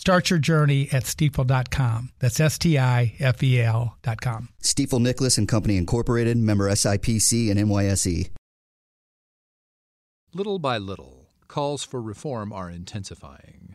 Start 0.00 0.30
your 0.30 0.38
journey 0.38 0.88
at 0.92 1.04
stifel.com. 1.04 2.12
That's 2.20 2.40
S 2.40 2.56
T 2.56 2.78
I 2.78 3.12
F 3.18 3.42
E 3.42 3.60
L.com. 3.60 4.48
Stifel 4.62 4.98
Nicolaus 4.98 5.36
and 5.36 5.46
Company 5.46 5.76
Incorporated, 5.76 6.38
member 6.38 6.70
SIPC 6.70 7.50
and 7.50 7.60
NYSE. 7.60 8.30
Little 10.32 10.58
by 10.58 10.78
little, 10.78 11.26
calls 11.48 11.84
for 11.84 12.00
reform 12.00 12.50
are 12.50 12.70
intensifying. 12.70 13.74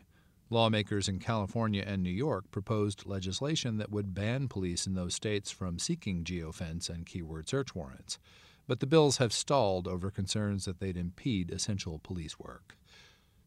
Lawmakers 0.50 1.08
in 1.08 1.20
California 1.20 1.84
and 1.86 2.02
New 2.02 2.10
York 2.10 2.50
proposed 2.50 3.06
legislation 3.06 3.76
that 3.78 3.92
would 3.92 4.12
ban 4.12 4.48
police 4.48 4.84
in 4.84 4.94
those 4.94 5.14
states 5.14 5.52
from 5.52 5.78
seeking 5.78 6.24
geofence 6.24 6.90
and 6.90 7.06
keyword 7.06 7.48
search 7.48 7.72
warrants, 7.72 8.18
but 8.66 8.80
the 8.80 8.86
bills 8.88 9.18
have 9.18 9.32
stalled 9.32 9.86
over 9.86 10.10
concerns 10.10 10.64
that 10.64 10.80
they'd 10.80 10.96
impede 10.96 11.52
essential 11.52 12.00
police 12.00 12.36
work. 12.36 12.75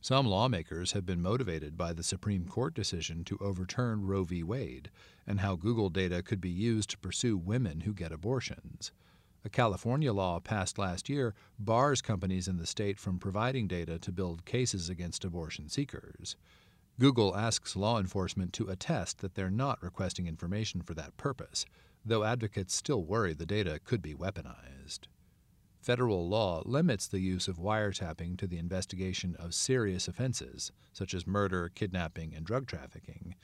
Some 0.02 0.28
lawmakers 0.28 0.94
have 0.94 1.06
been 1.06 1.22
motivated 1.22 1.76
by 1.76 1.92
the 1.92 2.04
Supreme 2.04 2.46
Court 2.46 2.74
decision 2.74 3.26
to 3.26 3.38
overturn 3.42 4.06
Roe 4.06 4.24
v. 4.24 4.44
Wade 4.44 4.90
and 5.28 5.42
how 5.42 5.58
Google 5.58 5.90
data 5.90 6.24
could 6.24 6.40
be 6.40 6.50
used 6.50 6.90
to 6.92 6.98
pursue 6.98 7.38
women 7.38 7.82
who 7.82 7.94
get 7.94 8.14
abortions. 8.14 8.94
A 9.44 9.50
California 9.50 10.14
law 10.14 10.40
passed 10.40 10.78
last 10.78 11.10
year 11.10 11.36
bars 11.60 12.02
companies 12.02 12.48
in 12.48 12.58
the 12.58 12.66
state 12.66 12.98
from 12.98 13.20
providing 13.20 13.68
data 13.68 14.00
to 14.00 14.12
build 14.12 14.46
cases 14.46 14.88
against 14.88 15.26
abortion 15.26 15.68
seekers. 15.68 16.38
Google 16.98 17.36
asks 17.36 17.76
law 17.76 18.00
enforcement 18.00 18.54
to 18.54 18.70
attest 18.70 19.20
that 19.20 19.36
they're 19.36 19.50
not 19.50 19.84
requesting 19.84 20.28
information 20.28 20.82
for 20.82 20.94
that 20.94 21.18
purpose, 21.18 21.66
though 22.06 22.24
advocates 22.24 22.74
still 22.74 23.04
worry 23.04 23.34
the 23.34 23.46
data 23.46 23.80
could 23.84 24.02
be 24.02 24.14
weaponized. 24.14 25.08
Federal 25.80 26.28
law 26.28 26.62
limits 26.66 27.08
the 27.08 27.22
use 27.22 27.48
of 27.48 27.58
wiretapping 27.58 28.38
to 28.38 28.48
the 28.48 28.58
investigation 28.58 29.36
of 29.40 29.54
serious 29.54 30.08
offenses, 30.08 30.72
such 30.92 31.14
as 31.14 31.26
murder, 31.26 31.72
kidnapping, 31.74 32.34
and 32.36 32.46
drug 32.46 32.68
trafficking, 32.68 33.36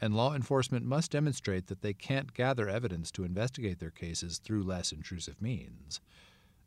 and 0.00 0.16
law 0.16 0.34
enforcement 0.34 0.84
must 0.84 1.12
demonstrate 1.12 1.68
that 1.68 1.82
they 1.82 1.94
can't 1.94 2.34
gather 2.34 2.68
evidence 2.68 3.10
to 3.12 3.24
investigate 3.24 3.78
their 3.78 3.90
cases 3.92 4.38
through 4.38 4.64
less 4.64 4.90
intrusive 4.90 5.40
means. 5.40 6.00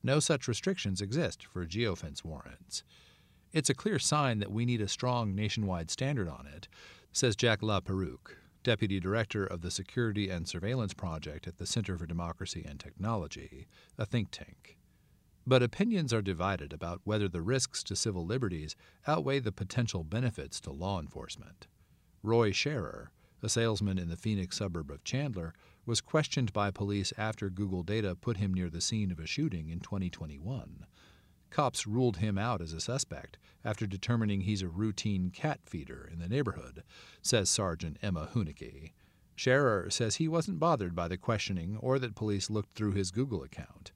No 0.01 0.19
such 0.19 0.47
restrictions 0.47 1.01
exist 1.01 1.45
for 1.45 1.65
geofence 1.65 2.23
warrants. 2.23 2.83
It's 3.51 3.69
a 3.69 3.75
clear 3.75 3.99
sign 3.99 4.39
that 4.39 4.51
we 4.51 4.65
need 4.65 4.81
a 4.81 4.87
strong 4.87 5.35
nationwide 5.35 5.91
standard 5.91 6.29
on 6.29 6.47
it, 6.47 6.69
says 7.11 7.35
Jack 7.35 7.61
La 7.61 7.81
Laperruque, 7.81 8.35
Deputy 8.63 8.99
Director 8.99 9.45
of 9.45 9.61
the 9.61 9.71
Security 9.71 10.29
and 10.29 10.47
Surveillance 10.47 10.93
Project 10.93 11.47
at 11.47 11.57
the 11.57 11.65
Center 11.65 11.97
for 11.97 12.05
Democracy 12.05 12.65
and 12.67 12.79
Technology, 12.79 13.67
a 13.97 14.05
think 14.05 14.29
tank. 14.31 14.77
But 15.49 15.63
opinions 15.63 16.13
are 16.13 16.21
divided 16.21 16.73
about 16.73 16.99
whether 17.05 17.29
the 17.29 17.41
risks 17.41 17.81
to 17.85 17.95
civil 17.95 18.25
liberties 18.25 18.75
outweigh 19.07 19.39
the 19.39 19.53
potential 19.53 20.03
benefits 20.03 20.59
to 20.59 20.73
law 20.73 20.99
enforcement. 20.99 21.67
Roy 22.21 22.51
Scherer, 22.51 23.11
a 23.41 23.47
salesman 23.47 23.97
in 23.97 24.09
the 24.09 24.17
Phoenix 24.17 24.57
suburb 24.57 24.91
of 24.91 25.05
Chandler, 25.05 25.53
was 25.85 26.01
questioned 26.01 26.51
by 26.51 26.69
police 26.69 27.13
after 27.17 27.49
Google 27.49 27.83
data 27.83 28.13
put 28.13 28.35
him 28.35 28.53
near 28.53 28.69
the 28.69 28.81
scene 28.81 29.09
of 29.09 29.19
a 29.19 29.25
shooting 29.25 29.69
in 29.69 29.79
2021. 29.79 30.85
Cops 31.49 31.87
ruled 31.87 32.17
him 32.17 32.37
out 32.37 32.61
as 32.61 32.73
a 32.73 32.81
suspect 32.81 33.37
after 33.63 33.87
determining 33.87 34.41
he's 34.41 34.61
a 34.61 34.67
routine 34.67 35.29
cat 35.29 35.61
feeder 35.65 36.09
in 36.11 36.19
the 36.19 36.27
neighborhood, 36.27 36.83
says 37.21 37.49
Sergeant 37.49 37.95
Emma 38.01 38.29
Hunicke. 38.33 38.91
Scherer 39.37 39.89
says 39.89 40.15
he 40.15 40.27
wasn't 40.27 40.59
bothered 40.59 40.93
by 40.93 41.07
the 41.07 41.15
questioning 41.15 41.77
or 41.79 41.99
that 41.99 42.15
police 42.15 42.49
looked 42.49 42.75
through 42.75 42.91
his 42.91 43.11
Google 43.11 43.43
account. 43.43 43.93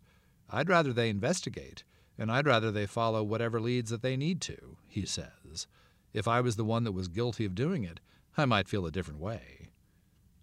I'd 0.51 0.69
rather 0.69 0.91
they 0.91 1.09
investigate, 1.09 1.83
and 2.17 2.31
I'd 2.31 2.45
rather 2.45 2.71
they 2.71 2.85
follow 2.85 3.23
whatever 3.23 3.61
leads 3.61 3.89
that 3.89 4.01
they 4.01 4.17
need 4.17 4.41
to, 4.41 4.77
he 4.87 5.05
says. 5.05 5.67
If 6.13 6.27
I 6.27 6.41
was 6.41 6.57
the 6.57 6.65
one 6.65 6.83
that 6.83 6.91
was 6.91 7.07
guilty 7.07 7.45
of 7.45 7.55
doing 7.55 7.83
it, 7.85 8.01
I 8.37 8.45
might 8.45 8.67
feel 8.67 8.85
a 8.85 8.91
different 8.91 9.21
way. 9.21 9.69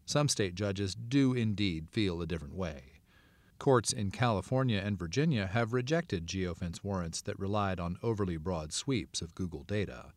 Some 0.07 0.29
state 0.29 0.55
judges 0.55 0.95
do 0.95 1.35
indeed 1.35 1.91
feel 1.91 2.23
a 2.23 2.27
different 2.27 2.55
way. 2.55 3.03
Courts 3.59 3.93
in 3.93 4.11
California 4.11 4.81
and 4.83 4.99
Virginia 4.99 5.47
have 5.47 5.75
rejected 5.75 6.27
geofence 6.27 6.83
warrants 6.83 7.21
that 7.23 7.39
relied 7.39 7.79
on 7.79 7.99
overly 8.03 8.37
broad 8.37 8.73
sweeps 8.73 9.21
of 9.21 9.35
Google 9.35 9.65
data. 9.65 10.13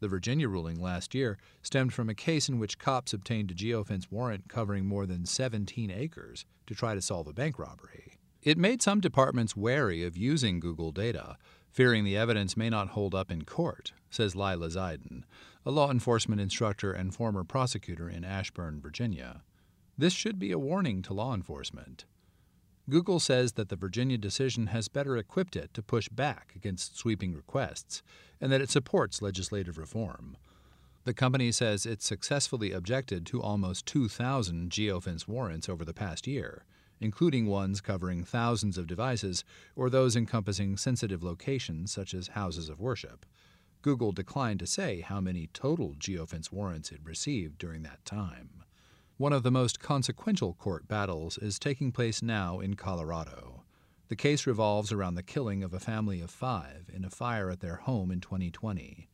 The 0.00 0.08
Virginia 0.08 0.48
ruling 0.48 0.80
last 0.80 1.14
year 1.14 1.36
stemmed 1.62 1.92
from 1.92 2.08
a 2.08 2.14
case 2.14 2.48
in 2.48 2.58
which 2.58 2.78
cops 2.78 3.12
obtained 3.12 3.50
a 3.50 3.54
geofence 3.54 4.10
warrant 4.10 4.48
covering 4.48 4.86
more 4.86 5.04
than 5.04 5.26
17 5.26 5.90
acres 5.90 6.46
to 6.66 6.74
try 6.74 6.94
to 6.94 7.02
solve 7.02 7.26
a 7.26 7.32
bank 7.32 7.58
robbery. 7.58 8.15
It 8.46 8.58
made 8.58 8.80
some 8.80 9.00
departments 9.00 9.56
wary 9.56 10.04
of 10.04 10.16
using 10.16 10.60
Google 10.60 10.92
data, 10.92 11.36
fearing 11.72 12.04
the 12.04 12.16
evidence 12.16 12.56
may 12.56 12.70
not 12.70 12.90
hold 12.90 13.12
up 13.12 13.28
in 13.28 13.44
court, 13.44 13.92
says 14.08 14.36
Lila 14.36 14.70
Zeiden, 14.70 15.24
a 15.64 15.72
law 15.72 15.90
enforcement 15.90 16.40
instructor 16.40 16.92
and 16.92 17.12
former 17.12 17.42
prosecutor 17.42 18.08
in 18.08 18.24
Ashburn, 18.24 18.80
Virginia. 18.80 19.42
This 19.98 20.12
should 20.12 20.38
be 20.38 20.52
a 20.52 20.60
warning 20.60 21.02
to 21.02 21.12
law 21.12 21.34
enforcement. 21.34 22.04
Google 22.88 23.18
says 23.18 23.54
that 23.54 23.68
the 23.68 23.74
Virginia 23.74 24.16
decision 24.16 24.68
has 24.68 24.86
better 24.86 25.16
equipped 25.16 25.56
it 25.56 25.74
to 25.74 25.82
push 25.82 26.08
back 26.08 26.52
against 26.54 26.96
sweeping 26.96 27.34
requests 27.34 28.00
and 28.40 28.52
that 28.52 28.60
it 28.60 28.70
supports 28.70 29.20
legislative 29.20 29.76
reform. 29.76 30.36
The 31.02 31.14
company 31.14 31.50
says 31.50 31.84
it 31.84 32.00
successfully 32.00 32.70
objected 32.70 33.26
to 33.26 33.42
almost 33.42 33.86
2,000 33.86 34.70
geofence 34.70 35.26
warrants 35.26 35.68
over 35.68 35.84
the 35.84 35.92
past 35.92 36.28
year 36.28 36.64
including 37.00 37.46
ones 37.46 37.80
covering 37.80 38.24
thousands 38.24 38.78
of 38.78 38.86
devices 38.86 39.44
or 39.74 39.90
those 39.90 40.16
encompassing 40.16 40.76
sensitive 40.76 41.22
locations 41.22 41.92
such 41.92 42.14
as 42.14 42.28
houses 42.28 42.68
of 42.68 42.80
worship. 42.80 43.26
Google 43.82 44.12
declined 44.12 44.58
to 44.60 44.66
say 44.66 45.00
how 45.00 45.20
many 45.20 45.48
total 45.52 45.94
geofence 45.94 46.50
warrants 46.50 46.90
it 46.90 47.00
received 47.04 47.58
during 47.58 47.82
that 47.82 48.04
time. 48.04 48.64
One 49.16 49.32
of 49.32 49.42
the 49.42 49.50
most 49.50 49.80
consequential 49.80 50.54
court 50.54 50.88
battles 50.88 51.38
is 51.38 51.58
taking 51.58 51.92
place 51.92 52.22
now 52.22 52.60
in 52.60 52.74
Colorado. 52.74 53.62
The 54.08 54.16
case 54.16 54.46
revolves 54.46 54.92
around 54.92 55.14
the 55.14 55.22
killing 55.22 55.64
of 55.64 55.72
a 55.72 55.80
family 55.80 56.20
of 56.20 56.30
five 56.30 56.90
in 56.92 57.04
a 57.04 57.10
fire 57.10 57.50
at 57.50 57.60
their 57.60 57.76
home 57.76 58.10
in 58.10 58.20
2020. 58.20 59.08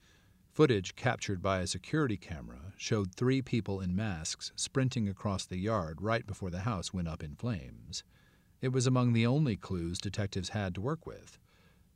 Footage 0.53 0.95
captured 0.97 1.41
by 1.41 1.61
a 1.61 1.67
security 1.67 2.19
camera 2.19 2.75
showed 2.77 3.15
three 3.15 3.41
people 3.41 3.81
in 3.81 3.97
masks 3.97 4.53
sprinting 4.55 5.09
across 5.09 5.47
the 5.47 5.57
yard 5.57 6.03
right 6.03 6.27
before 6.27 6.51
the 6.51 6.61
house 6.61 6.93
went 6.93 7.09
up 7.09 7.23
in 7.23 7.35
flames. 7.35 8.05
It 8.61 8.69
was 8.69 8.87
among 8.87 9.15
the 9.15 9.27
only 9.27 9.57
clues 9.57 9.99
detectives 9.99 10.51
had 10.51 10.75
to 10.75 10.83
work 10.83 11.07
with. 11.07 11.39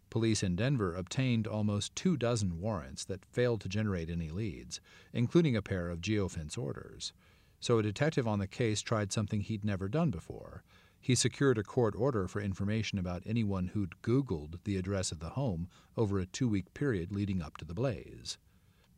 Police 0.09 0.43
in 0.43 0.57
Denver 0.57 0.95
obtained 0.95 1.47
almost 1.47 1.95
two 1.95 2.17
dozen 2.17 2.59
warrants 2.59 3.05
that 3.05 3.27
failed 3.27 3.61
to 3.61 3.69
generate 3.69 4.09
any 4.09 4.31
leads, 4.31 4.81
including 5.13 5.55
a 5.55 5.61
pair 5.61 5.91
of 5.91 6.01
geofence 6.01 6.57
orders. 6.57 7.13
So 7.61 7.79
a 7.79 7.83
detective 7.83 8.27
on 8.27 8.39
the 8.39 8.47
case 8.47 8.81
tried 8.81 9.13
something 9.13 9.43
he'd 9.43 9.67
never 9.67 9.87
done 9.87 10.11
before. 10.11 10.65
He 10.99 11.15
secured 11.15 11.59
a 11.59 11.63
court 11.63 11.95
order 11.95 12.27
for 12.27 12.41
information 12.41 12.99
about 12.99 13.23
anyone 13.27 13.69
who'd 13.69 14.01
Googled 14.03 14.61
the 14.65 14.79
address 14.79 15.13
of 15.13 15.21
the 15.21 15.31
home 15.31 15.69
over 15.95 16.19
a 16.19 16.25
two 16.25 16.49
week 16.49 16.73
period 16.73 17.13
leading 17.13 17.43
up 17.43 17.59
to 17.59 17.67
the 17.67 17.75
blaze. 17.75 18.39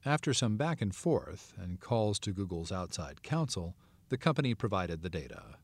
After 0.09 0.33
some 0.33 0.57
back 0.57 0.81
and 0.81 0.97
forth 0.97 1.53
and 1.59 1.79
calls 1.79 2.19
to 2.21 2.33
Google's 2.33 2.73
outside 2.73 3.23
counsel, 3.23 3.77
the 4.09 4.17
company 4.17 4.55
provided 4.55 5.03
the 5.03 5.11
data. 5.11 5.57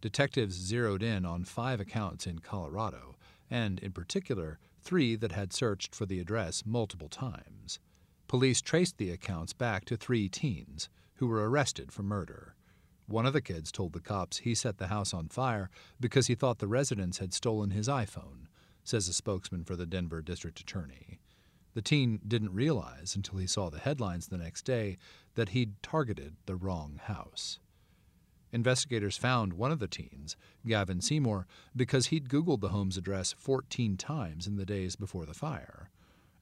Detectives 0.00 0.54
zeroed 0.54 1.02
in 1.02 1.26
on 1.26 1.42
five 1.42 1.80
accounts 1.80 2.24
in 2.24 2.38
Colorado, 2.38 3.16
and 3.50 3.80
in 3.80 3.90
particular, 3.90 4.60
three 4.80 5.16
that 5.16 5.32
had 5.32 5.52
searched 5.52 5.96
for 5.96 6.06
the 6.06 6.20
address 6.20 6.62
multiple 6.64 7.08
times. 7.08 7.80
Police 8.28 8.60
traced 8.60 8.98
the 8.98 9.10
accounts 9.10 9.52
back 9.52 9.84
to 9.86 9.96
three 9.96 10.28
teens 10.28 10.88
who 11.14 11.26
were 11.26 11.50
arrested 11.50 11.90
for 11.90 12.04
murder. 12.04 12.54
One 13.08 13.26
of 13.26 13.32
the 13.32 13.42
kids 13.42 13.72
told 13.72 13.94
the 13.94 14.00
cops 14.00 14.38
he 14.38 14.54
set 14.54 14.78
the 14.78 14.86
house 14.86 15.12
on 15.12 15.26
fire 15.26 15.70
because 15.98 16.28
he 16.28 16.36
thought 16.36 16.60
the 16.60 16.68
residents 16.68 17.18
had 17.18 17.34
stolen 17.34 17.70
his 17.70 17.88
iPhone, 17.88 18.46
says 18.84 19.08
a 19.08 19.12
spokesman 19.12 19.64
for 19.64 19.74
the 19.74 19.86
Denver 19.86 20.22
district 20.22 20.60
attorney. 20.60 21.18
The 21.78 21.82
teen 21.82 22.18
didn't 22.26 22.54
realize 22.54 23.14
until 23.14 23.38
he 23.38 23.46
saw 23.46 23.70
the 23.70 23.78
headlines 23.78 24.26
the 24.26 24.36
next 24.36 24.62
day 24.62 24.98
that 25.36 25.50
he'd 25.50 25.80
targeted 25.80 26.34
the 26.46 26.56
wrong 26.56 26.98
house. 27.00 27.60
Investigators 28.50 29.16
found 29.16 29.52
one 29.52 29.70
of 29.70 29.78
the 29.78 29.86
teens, 29.86 30.36
Gavin 30.66 31.00
Seymour, 31.00 31.46
because 31.76 32.06
he'd 32.06 32.28
Googled 32.28 32.62
the 32.62 32.70
home's 32.70 32.96
address 32.96 33.32
14 33.38 33.96
times 33.96 34.48
in 34.48 34.56
the 34.56 34.66
days 34.66 34.96
before 34.96 35.24
the 35.24 35.34
fire. 35.34 35.92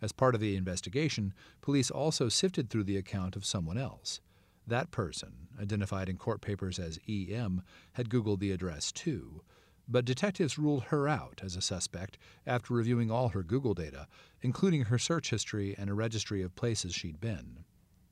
As 0.01 0.11
part 0.11 0.35
of 0.35 0.41
the 0.41 0.57
investigation, 0.57 1.35
police 1.61 1.91
also 1.91 2.31
sifted 2.31 2.71
through 2.71 2.85
the 2.85 2.97
account 2.97 3.37
of 3.37 3.45
someone 3.45 3.77
else. 3.77 4.23
That 4.67 4.91
person, 4.91 5.49
identified 5.61 6.09
in 6.09 6.17
court 6.17 6.41
papers 6.41 6.79
as 6.79 6.99
EM, 7.07 7.61
had 7.93 8.09
Googled 8.09 8.41
the 8.41 8.53
address 8.53 8.91
too, 8.91 9.43
but 9.89 10.05
detectives 10.05 10.59
ruled 10.59 10.85
her 10.85 11.09
out 11.09 11.41
as 11.43 11.57
a 11.57 11.61
suspect 11.61 12.19
after 12.47 12.75
reviewing 12.75 13.11
all 13.11 13.29
her 13.29 13.43
Google 13.43 13.75
data, 13.75 14.07
including 14.43 14.85
her 14.85 14.99
search 14.99 15.31
history 15.31 15.75
and 15.79 15.89
a 15.89 15.95
registry 15.95 16.43
of 16.43 16.57
places 16.57 16.95
she'd 16.95 17.21
been. 17.21 17.65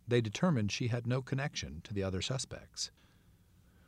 They 0.07 0.21
determined 0.21 0.71
she 0.71 0.89
had 0.89 1.07
no 1.07 1.23
connection 1.23 1.81
to 1.85 1.95
the 1.95 2.03
other 2.03 2.23
suspects. 2.23 2.91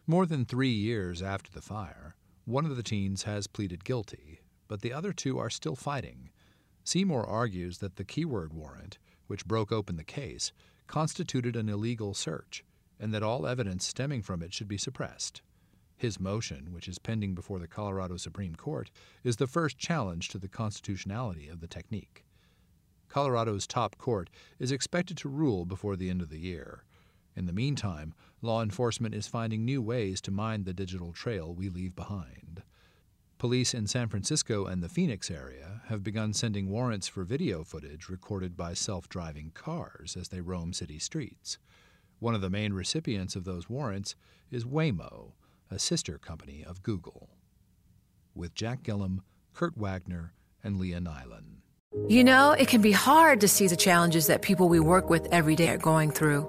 More 0.07 0.27
than 0.27 0.45
three 0.45 0.71
years 0.71 1.23
after 1.23 1.51
the 1.51 1.61
fire, 1.61 2.17
one 2.45 2.65
of 2.65 2.77
the 2.77 2.83
teens 2.83 3.25
has 3.25 3.47
pleaded 3.47 3.85
guilty, 3.85 4.41
but 4.69 4.81
the 4.81 4.93
other 4.93 5.13
two 5.13 5.39
are 5.39 5.51
still 5.51 5.77
fighting. 5.77 6.31
Seymour 6.85 7.27
argues 7.27 7.79
that 7.79 7.97
the 7.97 8.05
keyword 8.05 8.53
warrant, 8.53 8.99
which 9.27 9.47
broke 9.47 9.73
open 9.73 9.97
the 9.97 10.05
case, 10.05 10.53
constituted 10.87 11.57
an 11.57 11.69
illegal 11.69 12.15
search, 12.15 12.65
and 12.99 13.13
that 13.13 13.23
all 13.23 13.47
evidence 13.47 13.85
stemming 13.85 14.23
from 14.23 14.43
it 14.43 14.55
should 14.55 14.69
be 14.69 14.79
suppressed. 14.79 15.43
His 15.97 16.21
motion, 16.21 16.73
which 16.73 16.89
is 16.89 16.99
pending 16.99 17.35
before 17.35 17.59
the 17.59 17.67
Colorado 17.67 18.19
Supreme 18.19 18.55
Court, 18.55 18.91
is 19.25 19.37
the 19.37 19.47
first 19.47 19.79
challenge 19.79 20.29
to 20.29 20.39
the 20.39 20.49
constitutionality 20.49 21.49
of 21.49 21.61
the 21.61 21.67
technique. 21.67 22.25
Colorado's 23.09 23.67
top 23.67 23.97
court 23.97 24.29
is 24.59 24.71
expected 24.71 25.17
to 25.19 25.29
rule 25.29 25.65
before 25.65 25.97
the 25.97 26.11
end 26.11 26.21
of 26.21 26.29
the 26.29 26.39
year. 26.39 26.85
In 27.35 27.47
the 27.47 27.53
meantime, 27.53 28.13
law 28.43 28.63
enforcement 28.63 29.15
is 29.15 29.27
finding 29.27 29.65
new 29.65 29.81
ways 29.81 30.21
to 30.23 30.31
mine 30.31 30.65
the 30.65 30.75
digital 30.75 31.13
trail 31.13 31.55
we 31.55 31.71
leave 31.71 31.97
behind. 31.97 32.63
Police 33.39 33.73
in 33.75 33.87
San 33.87 34.09
Francisco 34.09 34.67
and 34.67 34.83
the 34.83 34.89
Phoenix 34.89 35.31
area 35.31 35.83
have 35.87 36.03
begun 36.03 36.33
sending 36.33 36.69
warrants 36.69 37.09
for 37.09 37.25
video 37.25 37.65
footage 37.65 38.09
recorded 38.09 38.57
by 38.57 38.75
self 38.75 39.09
driving 39.09 39.51
cars 39.51 40.17
as 40.17 40.29
they 40.29 40.41
roam 40.41 40.73
city 40.73 40.99
streets. 40.99 41.59
One 42.19 42.35
of 42.35 42.41
the 42.41 42.51
main 42.51 42.73
recipients 42.73 43.37
of 43.37 43.45
those 43.45 43.69
warrants 43.69 44.15
is 44.51 44.65
Waymo, 44.65 45.33
a 45.71 45.79
sister 45.79 46.19
company 46.19 46.65
of 46.65 46.83
Google. 46.83 47.31
With 48.35 48.55
Jack 48.55 48.83
Gillum, 48.83 49.23
Kurt 49.53 49.77
Wagner, 49.77 50.33
and 50.63 50.79
Leah 50.79 51.01
Nylen. 51.01 51.57
You 52.09 52.25
know, 52.25 52.53
it 52.53 52.69
can 52.69 52.83
be 52.83 52.93
hard 52.93 53.41
to 53.41 53.49
see 53.49 53.67
the 53.67 53.77
challenges 53.77 54.27
that 54.27 54.43
people 54.43 54.69
we 54.69 54.81
work 54.81 55.09
with 55.09 55.27
every 55.33 55.57
day 55.57 55.71
are 55.71 55.79
going 55.79 56.11
through. 56.11 56.49